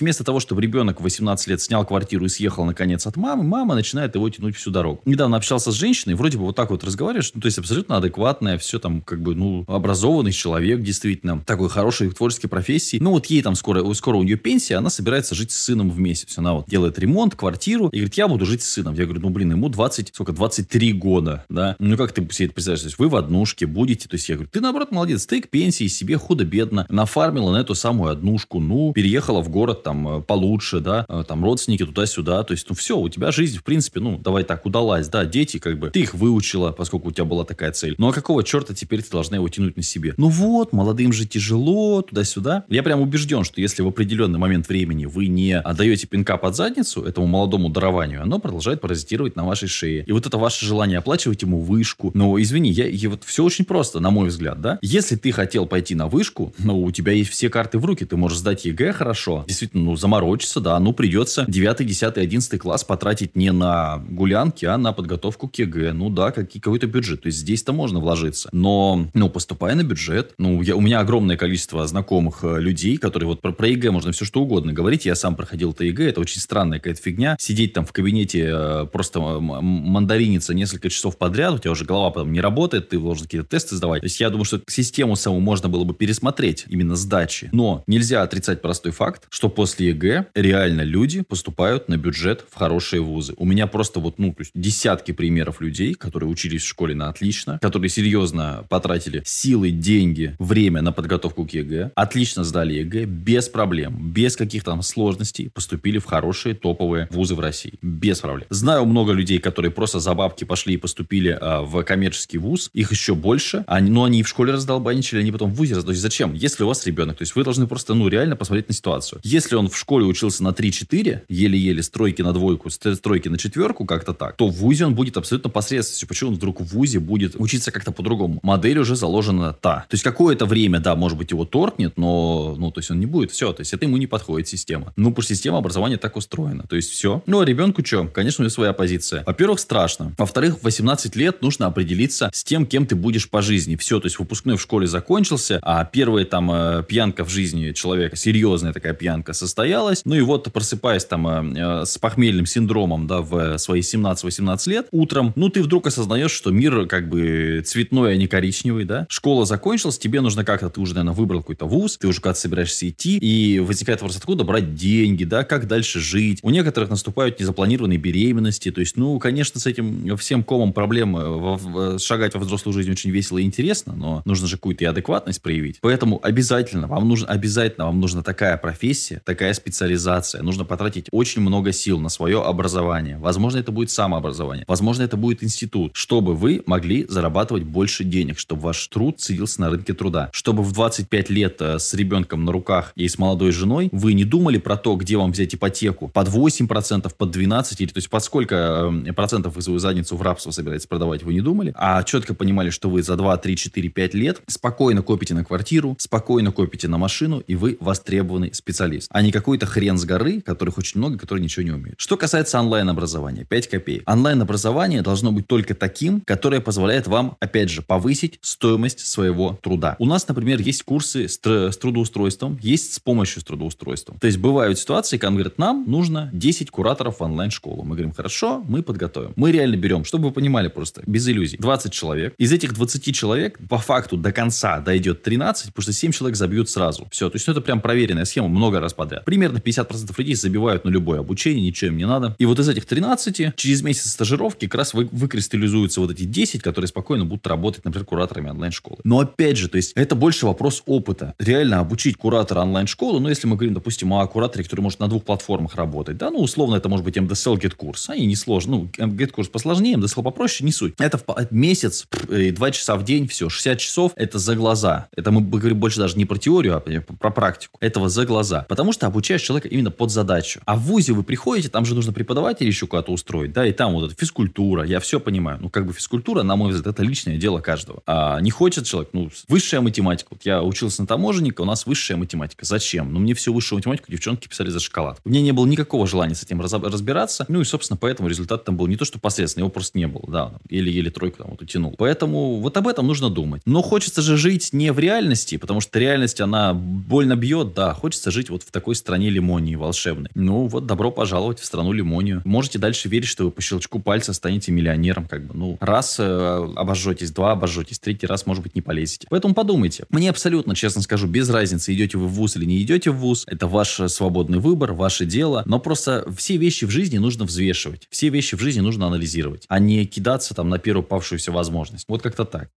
вместо 0.00 0.24
того, 0.24 0.40
чтобы 0.40 0.62
ребенок 0.62 1.00
в 1.00 1.04
18 1.04 1.48
лет 1.48 1.60
снял 1.60 1.84
квартиру 1.84 2.24
и 2.26 2.28
съехал, 2.28 2.64
наконец, 2.64 3.06
от 3.06 3.16
мамы, 3.16 3.42
мама 3.42 3.74
начинает 3.74 4.14
его 4.14 4.28
тянуть 4.30 4.56
всю 4.56 4.70
дорогу. 4.70 5.00
Недавно 5.04 5.36
общался 5.36 5.72
с 5.72 5.74
женщиной, 5.74 6.14
вроде 6.14 6.38
бы 6.38 6.44
вот 6.44 6.56
так 6.56 6.70
вот 6.70 6.84
разговариваешь, 6.84 7.32
ну, 7.34 7.40
то 7.40 7.46
есть 7.46 7.58
абсолютно 7.58 7.96
адекватная, 7.96 8.58
все 8.58 8.78
там, 8.78 9.00
как 9.00 9.20
бы, 9.20 9.34
ну, 9.34 9.64
образованный 9.66 10.32
человек, 10.32 10.80
действительно, 10.82 11.42
такой 11.44 11.68
хороший 11.68 12.10
творческой 12.10 12.48
профессии. 12.48 12.98
Ну, 13.00 13.10
вот 13.10 13.26
ей 13.26 13.42
там 13.42 13.54
скоро, 13.54 13.92
скоро 13.94 14.16
у 14.16 14.22
нее 14.22 14.36
пенсия, 14.36 14.76
она 14.76 14.90
собирается 14.90 15.34
жить 15.34 15.50
с 15.50 15.56
сыном 15.56 15.90
вместе. 15.90 16.26
Она 16.36 16.54
вот 16.54 16.66
делает 16.68 16.98
ремонт, 16.98 17.34
квартиру, 17.34 17.88
и 17.88 17.98
говорит, 17.98 18.14
я 18.14 18.28
буду 18.28 18.46
жить 18.46 18.62
с 18.62 18.70
сыном. 18.70 18.94
Я 18.94 19.04
говорю, 19.04 19.20
ну, 19.20 19.30
блин, 19.30 19.52
ему 19.52 19.68
20, 19.68 20.10
сколько, 20.12 20.32
23 20.32 20.92
года, 20.92 21.44
да? 21.48 21.76
Ну, 21.78 21.96
как 21.96 22.12
ты 22.12 22.26
себе 22.32 22.46
это 22.46 22.54
представляешь? 22.54 22.82
То 22.82 22.88
есть 22.88 22.98
вы 22.98 23.08
в 23.08 23.16
однушке 23.16 23.66
будете, 23.66 24.08
то 24.08 24.14
есть 24.14 24.28
я 24.28 24.34
говорю, 24.36 24.50
ты, 24.52 24.60
наоборот, 24.60 24.92
молодец, 24.92 25.26
ты 25.26 25.40
к 25.40 25.48
пенсии 25.48 25.86
себе 25.86 26.16
худо-бедно 26.16 26.86
нафармила 26.88 27.52
на 27.52 27.58
эту 27.58 27.74
самую 27.86 28.10
однушку, 28.10 28.58
ну, 28.58 28.92
переехала 28.92 29.42
в 29.42 29.48
город 29.48 29.84
там 29.84 30.18
э, 30.18 30.20
получше, 30.20 30.80
да, 30.80 31.06
э, 31.08 31.22
там 31.26 31.44
родственники 31.44 31.86
туда-сюда, 31.86 32.42
то 32.42 32.50
есть, 32.50 32.66
ну, 32.68 32.74
все, 32.74 32.98
у 32.98 33.08
тебя 33.08 33.30
жизнь, 33.30 33.58
в 33.58 33.62
принципе, 33.62 34.00
ну, 34.00 34.18
давай 34.18 34.42
так, 34.42 34.66
удалась, 34.66 35.08
да, 35.08 35.24
дети, 35.24 35.58
как 35.58 35.78
бы, 35.78 35.90
ты 35.90 36.00
их 36.00 36.12
выучила, 36.14 36.72
поскольку 36.72 37.10
у 37.10 37.12
тебя 37.12 37.24
была 37.24 37.44
такая 37.44 37.70
цель. 37.70 37.94
Ну, 37.98 38.08
а 38.08 38.12
какого 38.12 38.42
черта 38.42 38.74
теперь 38.74 39.04
ты 39.04 39.10
должна 39.12 39.36
его 39.36 39.48
тянуть 39.48 39.76
на 39.76 39.84
себе? 39.84 40.14
Ну, 40.16 40.28
вот, 40.28 40.72
молодым 40.72 41.12
же 41.12 41.26
тяжело, 41.26 42.02
туда-сюда. 42.02 42.64
Я 42.68 42.82
прям 42.82 43.00
убежден, 43.00 43.44
что 43.44 43.60
если 43.60 43.82
в 43.82 43.86
определенный 43.86 44.40
момент 44.40 44.68
времени 44.68 45.06
вы 45.06 45.28
не 45.28 45.56
отдаете 45.56 46.08
пинка 46.08 46.38
под 46.38 46.56
задницу 46.56 47.04
этому 47.04 47.28
молодому 47.28 47.68
дарованию, 47.68 48.20
оно 48.20 48.40
продолжает 48.40 48.80
паразитировать 48.80 49.36
на 49.36 49.44
вашей 49.44 49.68
шее. 49.68 50.02
И 50.08 50.10
вот 50.10 50.26
это 50.26 50.38
ваше 50.38 50.66
желание 50.66 50.98
оплачивать 50.98 51.42
ему 51.42 51.60
вышку. 51.60 52.10
Но, 52.14 52.42
извини, 52.42 52.72
я, 52.72 52.88
я 52.88 53.10
вот 53.10 53.22
все 53.22 53.44
очень 53.44 53.64
просто, 53.64 54.00
на 54.00 54.10
мой 54.10 54.26
взгляд, 54.26 54.60
да. 54.60 54.80
Если 54.82 55.14
ты 55.14 55.30
хотел 55.30 55.66
пойти 55.66 55.94
на 55.94 56.08
вышку, 56.08 56.52
ну, 56.58 56.82
у 56.82 56.90
тебя 56.90 57.12
есть 57.12 57.30
все 57.30 57.48
карты 57.48 57.75
в 57.78 57.84
руки, 57.84 58.04
ты 58.04 58.16
можешь 58.16 58.38
сдать 58.38 58.64
ЕГЭ 58.64 58.92
хорошо, 58.92 59.44
действительно, 59.46 59.84
ну, 59.84 59.96
заморочиться, 59.96 60.60
да, 60.60 60.78
ну, 60.78 60.92
придется 60.92 61.44
9, 61.48 61.86
10, 61.86 62.18
11 62.18 62.60
класс 62.60 62.84
потратить 62.84 63.36
не 63.36 63.52
на 63.52 64.04
гулянки, 64.08 64.64
а 64.64 64.76
на 64.78 64.92
подготовку 64.92 65.48
к 65.48 65.56
ЕГЭ. 65.56 65.92
Ну, 65.92 66.10
да, 66.10 66.32
какой-то 66.32 66.86
бюджет. 66.86 67.22
То 67.22 67.26
есть 67.26 67.38
здесь-то 67.38 67.72
можно 67.72 68.00
вложиться. 68.00 68.48
Но, 68.52 69.06
ну, 69.14 69.28
поступая 69.28 69.74
на 69.74 69.82
бюджет, 69.82 70.34
ну, 70.38 70.62
я, 70.62 70.76
у 70.76 70.80
меня 70.80 71.00
огромное 71.00 71.36
количество 71.36 71.86
знакомых 71.86 72.40
э, 72.42 72.60
людей, 72.60 72.96
которые 72.96 73.28
вот 73.28 73.40
про, 73.40 73.52
про 73.52 73.68
ЕГЭ 73.68 73.90
можно 73.90 74.12
все 74.12 74.24
что 74.24 74.40
угодно 74.40 74.72
говорить. 74.72 75.06
Я 75.06 75.14
сам 75.14 75.36
проходил 75.36 75.72
это 75.72 75.84
ЕГЭ, 75.84 76.08
это 76.08 76.20
очень 76.20 76.40
странная 76.40 76.78
какая-то 76.78 77.02
фигня. 77.02 77.36
Сидеть 77.38 77.72
там 77.72 77.84
в 77.84 77.92
кабинете 77.92 78.48
э, 78.52 78.86
просто 78.92 79.20
мандариниться 79.20 80.54
несколько 80.54 80.90
часов 80.90 81.18
подряд, 81.18 81.54
у 81.54 81.58
тебя 81.58 81.70
уже 81.72 81.84
голова 81.84 82.10
потом 82.10 82.32
не 82.32 82.40
работает, 82.40 82.88
ты 82.88 82.98
должен 82.98 83.24
какие-то 83.24 83.48
тесты 83.48 83.76
сдавать. 83.76 84.00
То 84.00 84.06
есть 84.06 84.20
я 84.20 84.30
думаю, 84.30 84.44
что 84.44 84.60
систему 84.68 85.16
саму 85.16 85.40
можно 85.40 85.68
было 85.68 85.84
бы 85.84 85.94
пересмотреть, 85.94 86.64
именно 86.68 86.96
сдачи. 86.96 87.48
Но 87.52 87.65
нельзя 87.86 88.22
отрицать 88.22 88.62
простой 88.62 88.92
факт, 88.92 89.24
что 89.30 89.48
после 89.48 89.88
ЕГЭ 89.88 90.26
реально 90.34 90.82
люди 90.82 91.22
поступают 91.22 91.88
на 91.88 91.96
бюджет 91.96 92.44
в 92.50 92.56
хорошие 92.56 93.00
вузы. 93.00 93.34
У 93.36 93.44
меня 93.44 93.66
просто 93.66 94.00
вот, 94.00 94.18
ну, 94.18 94.32
то 94.32 94.42
есть 94.42 94.52
десятки 94.54 95.12
примеров 95.12 95.60
людей, 95.60 95.94
которые 95.94 96.28
учились 96.28 96.62
в 96.62 96.68
школе 96.68 96.94
на 96.94 97.08
отлично, 97.08 97.58
которые 97.62 97.88
серьезно 97.88 98.64
потратили 98.68 99.22
силы, 99.24 99.70
деньги, 99.70 100.36
время 100.38 100.82
на 100.82 100.92
подготовку 100.92 101.46
к 101.46 101.50
ЕГЭ, 101.50 101.92
отлично 101.94 102.44
сдали 102.44 102.74
ЕГЭ 102.74 103.04
без 103.04 103.48
проблем, 103.48 104.12
без 104.12 104.36
каких-то 104.36 104.66
там 104.66 104.82
сложностей, 104.82 105.48
поступили 105.48 105.98
в 105.98 106.04
хорошие 106.04 106.54
топовые 106.54 107.08
вузы 107.10 107.34
в 107.36 107.40
России. 107.40 107.74
Без 107.80 108.18
проблем. 108.18 108.46
Знаю 108.50 108.84
много 108.84 109.12
людей, 109.12 109.38
которые 109.38 109.70
просто 109.70 110.00
за 110.00 110.12
бабки 110.12 110.44
пошли 110.44 110.74
и 110.74 110.76
поступили 110.76 111.38
а, 111.40 111.62
в 111.62 111.82
коммерческий 111.84 112.38
вуз. 112.38 112.68
Их 112.74 112.90
еще 112.90 113.14
больше. 113.14 113.64
Они, 113.68 113.90
но 113.90 114.04
они 114.04 114.20
и 114.20 114.22
в 114.24 114.28
школе 114.28 114.52
раздолбанничали, 114.52 115.20
они 115.20 115.30
потом 115.30 115.52
в 115.52 115.54
вузе 115.54 115.74
раздолбаничали. 115.74 116.02
Зачем? 116.02 116.34
Если 116.34 116.64
у 116.64 116.66
вас 116.66 116.84
ребенок, 116.84 117.18
то 117.18 117.22
есть 117.22 117.36
вы 117.36 117.44
должны 117.44 117.55
просто, 117.64 117.94
ну, 117.94 118.08
реально 118.08 118.36
посмотреть 118.36 118.68
на 118.68 118.74
ситуацию. 118.74 119.20
Если 119.24 119.56
он 119.56 119.68
в 119.68 119.76
школе 119.76 120.04
учился 120.04 120.42
на 120.44 120.48
3-4, 120.48 121.22
еле-еле 121.28 121.82
стройки 121.82 122.22
на 122.22 122.32
двойку, 122.32 122.70
стройки 122.70 123.28
на 123.28 123.38
четверку, 123.38 123.84
как-то 123.84 124.12
так, 124.12 124.36
то 124.36 124.48
в 124.48 124.52
вузе 124.52 124.86
он 124.86 124.94
будет 124.94 125.16
абсолютно 125.16 125.50
посредственностью. 125.50 126.08
Почему 126.08 126.30
он 126.30 126.36
вдруг 126.36 126.60
в 126.60 126.64
вузе 126.64 126.98
будет 126.98 127.36
учиться 127.36 127.70
как-то 127.70 127.92
по-другому? 127.92 128.40
Модель 128.42 128.78
уже 128.78 128.96
заложена 128.96 129.52
та. 129.52 129.86
То 129.88 129.94
есть 129.94 130.04
какое-то 130.04 130.46
время, 130.46 130.80
да, 130.80 130.96
может 130.96 131.18
быть, 131.18 131.30
его 131.30 131.44
торкнет, 131.44 131.96
но, 131.96 132.54
ну, 132.58 132.70
то 132.70 132.80
есть 132.80 132.90
он 132.90 133.00
не 133.00 133.06
будет. 133.06 133.30
Все, 133.30 133.52
то 133.52 133.60
есть 133.60 133.72
это 133.72 133.84
ему 133.84 133.96
не 133.96 134.06
подходит 134.06 134.48
система. 134.48 134.92
Ну, 134.96 135.10
потому 135.10 135.22
что 135.22 135.34
система 135.34 135.58
образования 135.58 135.96
так 135.96 136.16
устроена. 136.16 136.64
То 136.68 136.76
есть 136.76 136.90
все. 136.90 137.22
Ну, 137.26 137.40
а 137.40 137.44
ребенку 137.44 137.84
что? 137.84 138.04
Конечно, 138.06 138.42
у 138.42 138.44
него 138.44 138.50
своя 138.50 138.72
позиция. 138.72 139.24
Во-первых, 139.24 139.60
страшно. 139.60 140.14
Во-вторых, 140.18 140.58
в 140.58 140.64
18 140.64 141.16
лет 141.16 141.42
нужно 141.42 141.66
определиться 141.66 142.30
с 142.32 142.44
тем, 142.44 142.66
кем 142.66 142.86
ты 142.86 142.96
будешь 142.96 143.28
по 143.28 143.42
жизни. 143.42 143.76
Все, 143.76 144.00
то 144.00 144.06
есть 144.06 144.18
выпускной 144.18 144.56
в 144.56 144.60
школе 144.60 144.86
закончился, 144.86 145.58
а 145.62 145.84
первая 145.84 146.24
там 146.24 146.50
э, 146.50 146.82
пьянка 146.86 147.24
в 147.24 147.30
жизни 147.36 147.72
человека, 147.72 148.16
серьезная 148.16 148.72
такая 148.72 148.94
пьянка 148.94 149.34
состоялась. 149.34 150.02
Ну 150.04 150.14
и 150.14 150.22
вот 150.22 150.50
просыпаясь 150.52 151.04
там 151.04 151.28
э, 151.28 151.82
э 151.82 151.84
с 151.84 151.98
похмельным 151.98 152.46
синдромом, 152.46 153.06
да, 153.06 153.20
в 153.20 153.58
свои 153.58 153.80
17-18 153.80 154.70
лет, 154.70 154.86
утром, 154.90 155.32
ну 155.36 155.50
ты 155.50 155.62
вдруг 155.62 155.86
осознаешь, 155.86 156.30
что 156.30 156.50
мир 156.50 156.86
как 156.86 157.08
бы 157.08 157.62
цветной, 157.64 158.14
а 158.14 158.16
не 158.16 158.26
коричневый, 158.26 158.84
да. 158.84 159.06
Школа 159.10 159.44
закончилась, 159.44 159.98
тебе 159.98 160.20
нужно 160.20 160.44
как-то, 160.44 160.70
ты 160.70 160.80
уже, 160.80 160.94
наверное, 160.94 161.14
выбрал 161.14 161.40
какой-то 161.40 161.66
вуз, 161.66 161.98
ты 161.98 162.08
уже 162.08 162.20
как-то 162.20 162.40
собираешься 162.40 162.88
идти, 162.88 163.18
и 163.18 163.60
возникает 163.60 164.00
вопрос, 164.00 164.16
откуда 164.16 164.44
брать 164.44 164.74
деньги, 164.74 165.24
да, 165.24 165.44
как 165.44 165.68
дальше 165.68 166.00
жить. 166.00 166.38
У 166.42 166.50
некоторых 166.50 166.88
наступают 166.88 167.38
незапланированные 167.38 167.98
беременности, 167.98 168.70
то 168.70 168.80
есть, 168.80 168.96
ну, 168.96 169.18
конечно, 169.18 169.60
с 169.60 169.66
этим 169.66 170.16
всем 170.16 170.42
комом 170.42 170.72
проблем 170.72 171.16
э, 171.16 171.98
шагать 171.98 172.34
во 172.34 172.40
взрослую 172.40 172.72
жизнь 172.72 172.90
очень 172.90 173.10
весело 173.10 173.38
и 173.38 173.42
интересно, 173.42 173.94
но 173.94 174.22
нужно 174.24 174.46
же 174.46 174.56
какую-то 174.56 174.84
и 174.84 174.86
адекватность 174.86 175.42
проявить. 175.42 175.78
Поэтому 175.80 176.20
обязательно, 176.22 176.86
вам 176.86 177.08
нужно, 177.08 177.25
обязательно 177.26 177.86
вам 177.86 178.00
нужна 178.00 178.22
такая 178.22 178.56
профессия, 178.56 179.20
такая 179.24 179.52
специализация. 179.54 180.42
Нужно 180.42 180.64
потратить 180.64 181.06
очень 181.10 181.42
много 181.42 181.72
сил 181.72 181.98
на 182.00 182.08
свое 182.08 182.42
образование. 182.42 183.18
Возможно, 183.18 183.58
это 183.58 183.72
будет 183.72 183.90
самообразование. 183.90 184.64
Возможно, 184.68 185.02
это 185.02 185.16
будет 185.16 185.42
институт, 185.42 185.92
чтобы 185.94 186.34
вы 186.34 186.62
могли 186.66 187.06
зарабатывать 187.08 187.64
больше 187.64 188.04
денег, 188.04 188.38
чтобы 188.38 188.62
ваш 188.62 188.86
труд 188.88 189.20
ценился 189.20 189.60
на 189.60 189.70
рынке 189.70 189.94
труда. 189.94 190.30
Чтобы 190.32 190.62
в 190.62 190.72
25 190.72 191.30
лет 191.30 191.56
э, 191.60 191.78
с 191.78 191.94
ребенком 191.94 192.44
на 192.44 192.52
руках 192.52 192.92
и 192.96 193.08
с 193.08 193.18
молодой 193.18 193.52
женой 193.52 193.88
вы 193.92 194.14
не 194.14 194.24
думали 194.24 194.58
про 194.58 194.76
то, 194.76 194.96
где 194.96 195.16
вам 195.16 195.32
взять 195.32 195.54
ипотеку. 195.54 196.08
Под 196.08 196.28
8%, 196.28 197.12
под 197.16 197.36
12%, 197.36 197.76
или 197.78 197.88
то 197.88 197.98
есть 197.98 198.10
под 198.10 198.24
сколько 198.24 198.90
э, 199.06 199.12
процентов 199.12 199.56
вы 199.56 199.62
свою 199.62 199.78
задницу 199.78 200.16
в 200.16 200.22
рабство 200.22 200.50
собираетесь 200.50 200.86
продавать, 200.86 201.22
вы 201.22 201.34
не 201.34 201.40
думали. 201.40 201.72
А 201.76 202.02
четко 202.02 202.34
понимали, 202.34 202.70
что 202.70 202.88
вы 202.88 203.02
за 203.02 203.16
2, 203.16 203.36
3, 203.36 203.56
4, 203.56 203.88
5 203.88 204.14
лет 204.14 204.42
спокойно 204.46 205.02
копите 205.02 205.34
на 205.34 205.44
квартиру, 205.44 205.96
спокойно 205.98 206.52
копите 206.52 206.88
на 206.88 206.98
машину, 206.98 207.15
и 207.24 207.54
вы 207.54 207.76
востребованный 207.80 208.52
специалист. 208.54 209.08
А 209.12 209.22
не 209.22 209.32
какой-то 209.32 209.66
хрен 209.66 209.98
с 209.98 210.04
горы, 210.04 210.40
которых 210.40 210.78
очень 210.78 210.98
много, 210.98 211.18
которые 211.18 211.42
ничего 211.42 211.64
не 211.64 211.70
умеют. 211.70 211.98
Что 211.98 212.16
касается 212.16 212.58
онлайн-образования, 212.60 213.44
5 213.44 213.68
копеек. 213.68 214.02
Онлайн-образование 214.08 215.02
должно 215.02 215.32
быть 215.32 215.46
только 215.46 215.74
таким, 215.74 216.20
которое 216.20 216.60
позволяет 216.60 217.06
вам, 217.06 217.36
опять 217.40 217.70
же, 217.70 217.82
повысить 217.82 218.38
стоимость 218.42 219.00
своего 219.06 219.58
труда. 219.62 219.96
У 219.98 220.06
нас, 220.06 220.26
например, 220.28 220.60
есть 220.60 220.82
курсы 220.82 221.28
с, 221.28 221.40
тр- 221.40 221.72
с 221.72 221.78
трудоустройством, 221.78 222.58
есть 222.62 222.94
с 222.94 223.00
помощью 223.00 223.40
с 223.40 223.44
трудоустройством. 223.44 224.18
То 224.18 224.26
есть 224.26 224.38
бывают 224.38 224.78
ситуации, 224.78 225.18
когда 225.18 225.32
говорят, 225.34 225.58
нам 225.58 225.84
нужно 225.86 226.30
10 226.32 226.70
кураторов 226.70 227.20
в 227.20 227.22
онлайн-школу. 227.22 227.82
Мы 227.82 227.96
говорим, 227.96 228.12
хорошо, 228.12 228.64
мы 228.68 228.82
подготовим. 228.82 229.32
Мы 229.36 229.52
реально 229.52 229.76
берем, 229.76 230.04
чтобы 230.04 230.28
вы 230.28 230.32
понимали 230.32 230.68
просто, 230.68 231.02
без 231.06 231.28
иллюзий, 231.28 231.56
20 231.58 231.92
человек. 231.92 232.34
Из 232.38 232.52
этих 232.52 232.74
20 232.74 233.14
человек 233.14 233.58
по 233.68 233.78
факту 233.78 234.16
до 234.16 234.32
конца 234.32 234.80
дойдет 234.80 235.22
13, 235.22 235.68
потому 235.68 235.82
что 235.82 235.92
7 235.92 236.12
человек 236.12 236.36
забьют 236.36 236.70
сразу. 236.70 237.05
Все, 237.10 237.28
то 237.28 237.36
есть 237.36 237.48
это 237.48 237.60
прям 237.60 237.80
проверенная 237.80 238.24
схема 238.24 238.48
много 238.48 238.80
раз 238.80 238.94
подряд. 238.94 239.24
Примерно 239.24 239.58
50% 239.58 240.12
людей 240.18 240.34
забивают 240.34 240.84
на 240.84 240.90
любое 240.90 241.20
обучение, 241.20 241.64
ничего 241.64 241.90
им 241.90 241.96
не 241.96 242.06
надо. 242.06 242.34
И 242.38 242.46
вот 242.46 242.58
из 242.58 242.68
этих 242.68 242.86
13, 242.86 243.54
через 243.56 243.82
месяц 243.82 244.10
стажировки 244.10 244.66
как 244.66 244.76
раз 244.76 244.94
вы, 244.94 245.08
выкристаллизуются 245.10 246.00
вот 246.00 246.10
эти 246.10 246.24
10, 246.24 246.62
которые 246.62 246.88
спокойно 246.88 247.24
будут 247.24 247.46
работать, 247.46 247.84
например, 247.84 248.04
кураторами 248.06 248.50
онлайн-школы. 248.50 248.98
Но 249.04 249.20
опять 249.20 249.56
же, 249.56 249.68
то 249.68 249.76
есть 249.76 249.92
это 249.94 250.14
больше 250.14 250.46
вопрос 250.46 250.82
опыта. 250.86 251.34
Реально 251.38 251.80
обучить 251.80 252.16
куратора 252.16 252.60
онлайн-школы, 252.60 253.20
ну 253.20 253.28
если 253.28 253.46
мы 253.46 253.56
говорим, 253.56 253.74
допустим, 253.74 254.12
о 254.14 254.26
кураторе, 254.26 254.64
который 254.64 254.80
может 254.80 255.00
на 255.00 255.08
двух 255.08 255.24
платформах 255.24 255.74
работать, 255.74 256.16
да, 256.16 256.30
ну 256.30 256.40
условно 256.40 256.76
это 256.76 256.88
может 256.88 257.04
быть 257.04 257.16
MDSL 257.16 257.58
Get 257.60 257.74
курс, 257.74 258.08
они 258.10 258.26
не 258.26 258.36
сложно, 258.36 258.76
ну 258.76 258.90
Get 258.96 259.28
курс 259.28 259.48
посложнее, 259.48 259.96
MDSL 259.96 260.22
попроще, 260.22 260.64
не 260.66 260.72
суть. 260.72 260.94
Это 260.98 261.18
в 261.18 261.24
месяц, 261.50 262.06
и 262.30 262.50
два 262.50 262.70
часа 262.70 262.96
в 262.96 263.04
день, 263.04 263.28
все, 263.28 263.48
60 263.48 263.78
часов, 263.78 264.12
это 264.16 264.38
за 264.38 264.54
глаза. 264.54 265.08
Это 265.16 265.30
мы 265.30 265.40
говорим 265.42 265.78
больше 265.78 265.98
даже 265.98 266.16
не 266.16 266.24
про 266.24 266.38
теорию, 266.38 266.76
а 266.76 266.95
про 267.00 267.30
практику. 267.30 267.78
Этого 267.80 268.08
за 268.08 268.24
глаза. 268.24 268.66
Потому 268.68 268.92
что 268.92 269.06
обучаешь 269.06 269.42
человека 269.42 269.68
именно 269.68 269.90
под 269.90 270.10
задачу. 270.10 270.60
А 270.64 270.76
в 270.76 270.80
ВУЗе 270.80 271.12
вы 271.12 271.22
приходите, 271.22 271.68
там 271.68 271.84
же 271.84 271.94
нужно 271.94 272.12
преподавателя 272.12 272.66
еще 272.66 272.86
куда-то 272.86 273.12
устроить, 273.12 273.52
да, 273.52 273.66
и 273.66 273.72
там 273.72 273.92
вот 273.92 274.10
эта 274.10 274.18
физкультура, 274.18 274.84
я 274.84 275.00
все 275.00 275.20
понимаю. 275.20 275.58
Ну, 275.60 275.68
как 275.68 275.86
бы 275.86 275.92
физкультура, 275.92 276.42
на 276.42 276.56
мой 276.56 276.72
взгляд, 276.72 276.94
это 276.94 277.02
личное 277.02 277.36
дело 277.36 277.60
каждого. 277.60 278.02
А 278.06 278.40
не 278.40 278.50
хочет 278.50 278.86
человек, 278.86 279.10
ну, 279.12 279.30
высшая 279.48 279.80
математика. 279.80 280.28
Вот 280.30 280.42
я 280.44 280.62
учился 280.62 281.02
на 281.02 281.06
таможенника, 281.06 281.62
у 281.62 281.64
нас 281.64 281.86
высшая 281.86 282.16
математика. 282.16 282.64
Зачем? 282.64 283.12
Ну, 283.12 283.20
мне 283.20 283.34
всю 283.34 283.52
высшую 283.52 283.78
математику 283.78 284.10
девчонки 284.10 284.48
писали 284.48 284.70
за 284.70 284.80
шоколад. 284.80 285.20
У 285.24 285.30
меня 285.30 285.42
не 285.42 285.52
было 285.52 285.66
никакого 285.66 286.06
желания 286.06 286.34
с 286.34 286.42
этим 286.42 286.60
разбираться. 286.60 287.44
Ну, 287.48 287.60
и, 287.60 287.64
собственно, 287.64 287.96
поэтому 287.96 288.28
результат 288.28 288.64
там 288.64 288.76
был 288.76 288.86
не 288.86 288.96
то, 288.96 289.04
что 289.04 289.18
посредственный, 289.18 289.62
его 289.62 289.70
просто 289.70 289.98
не 289.98 290.06
было, 290.06 290.24
да. 290.28 290.52
Еле-еле 290.68 291.10
тройку 291.10 291.38
там 291.38 291.50
вот 291.50 291.62
утянул. 291.62 291.94
Поэтому 291.98 292.60
вот 292.60 292.76
об 292.76 292.88
этом 292.88 293.06
нужно 293.06 293.30
думать. 293.30 293.62
Но 293.64 293.82
хочется 293.82 294.22
же 294.22 294.36
жить 294.36 294.72
не 294.72 294.92
в 294.92 294.98
реальности, 294.98 295.56
потому 295.56 295.80
что 295.80 295.98
реальность, 295.98 296.40
она 296.40 296.72
больно 296.86 297.36
бьет, 297.36 297.74
да, 297.74 297.94
хочется 297.94 298.30
жить 298.30 298.50
вот 298.50 298.62
в 298.62 298.70
такой 298.70 298.94
стране 298.94 299.30
лимонии 299.30 299.74
волшебной. 299.74 300.30
Ну, 300.34 300.66
вот 300.66 300.86
добро 300.86 301.10
пожаловать 301.10 301.58
в 301.58 301.64
страну 301.64 301.92
лимонию. 301.92 302.42
Можете 302.44 302.78
дальше 302.78 303.08
верить, 303.08 303.28
что 303.28 303.44
вы 303.44 303.50
по 303.50 303.60
щелчку 303.60 303.98
пальца 303.98 304.32
станете 304.32 304.72
миллионером, 304.72 305.26
как 305.26 305.46
бы, 305.46 305.54
ну, 305.54 305.76
раз 305.80 306.16
э, 306.18 306.68
обожжетесь, 306.76 307.30
два 307.30 307.52
обожжетесь, 307.52 307.98
третий 307.98 308.26
раз, 308.26 308.46
может 308.46 308.62
быть, 308.62 308.74
не 308.74 308.80
полезете. 308.80 309.26
Поэтому 309.30 309.54
подумайте. 309.54 310.04
Мне 310.10 310.30
абсолютно, 310.30 310.74
честно 310.74 311.02
скажу, 311.02 311.26
без 311.26 311.50
разницы, 311.50 311.92
идете 311.92 312.18
вы 312.18 312.26
в 312.26 312.32
ВУЗ 312.32 312.56
или 312.56 312.64
не 312.64 312.82
идете 312.82 313.10
в 313.10 313.16
ВУЗ. 313.16 313.44
Это 313.46 313.66
ваш 313.66 314.00
свободный 314.08 314.58
выбор, 314.58 314.92
ваше 314.92 315.26
дело. 315.26 315.62
Но 315.66 315.80
просто 315.80 316.26
все 316.36 316.56
вещи 316.56 316.84
в 316.84 316.90
жизни 316.90 317.18
нужно 317.18 317.44
взвешивать. 317.44 318.06
Все 318.10 318.28
вещи 318.28 318.56
в 318.56 318.60
жизни 318.60 318.80
нужно 318.80 319.06
анализировать, 319.06 319.64
а 319.68 319.78
не 319.78 320.06
кидаться 320.06 320.54
там 320.54 320.68
на 320.68 320.78
первую 320.78 321.04
павшуюся 321.04 321.52
возможность. 321.52 322.04
Вот 322.08 322.22
как-то 322.22 322.44
так. 322.44 322.70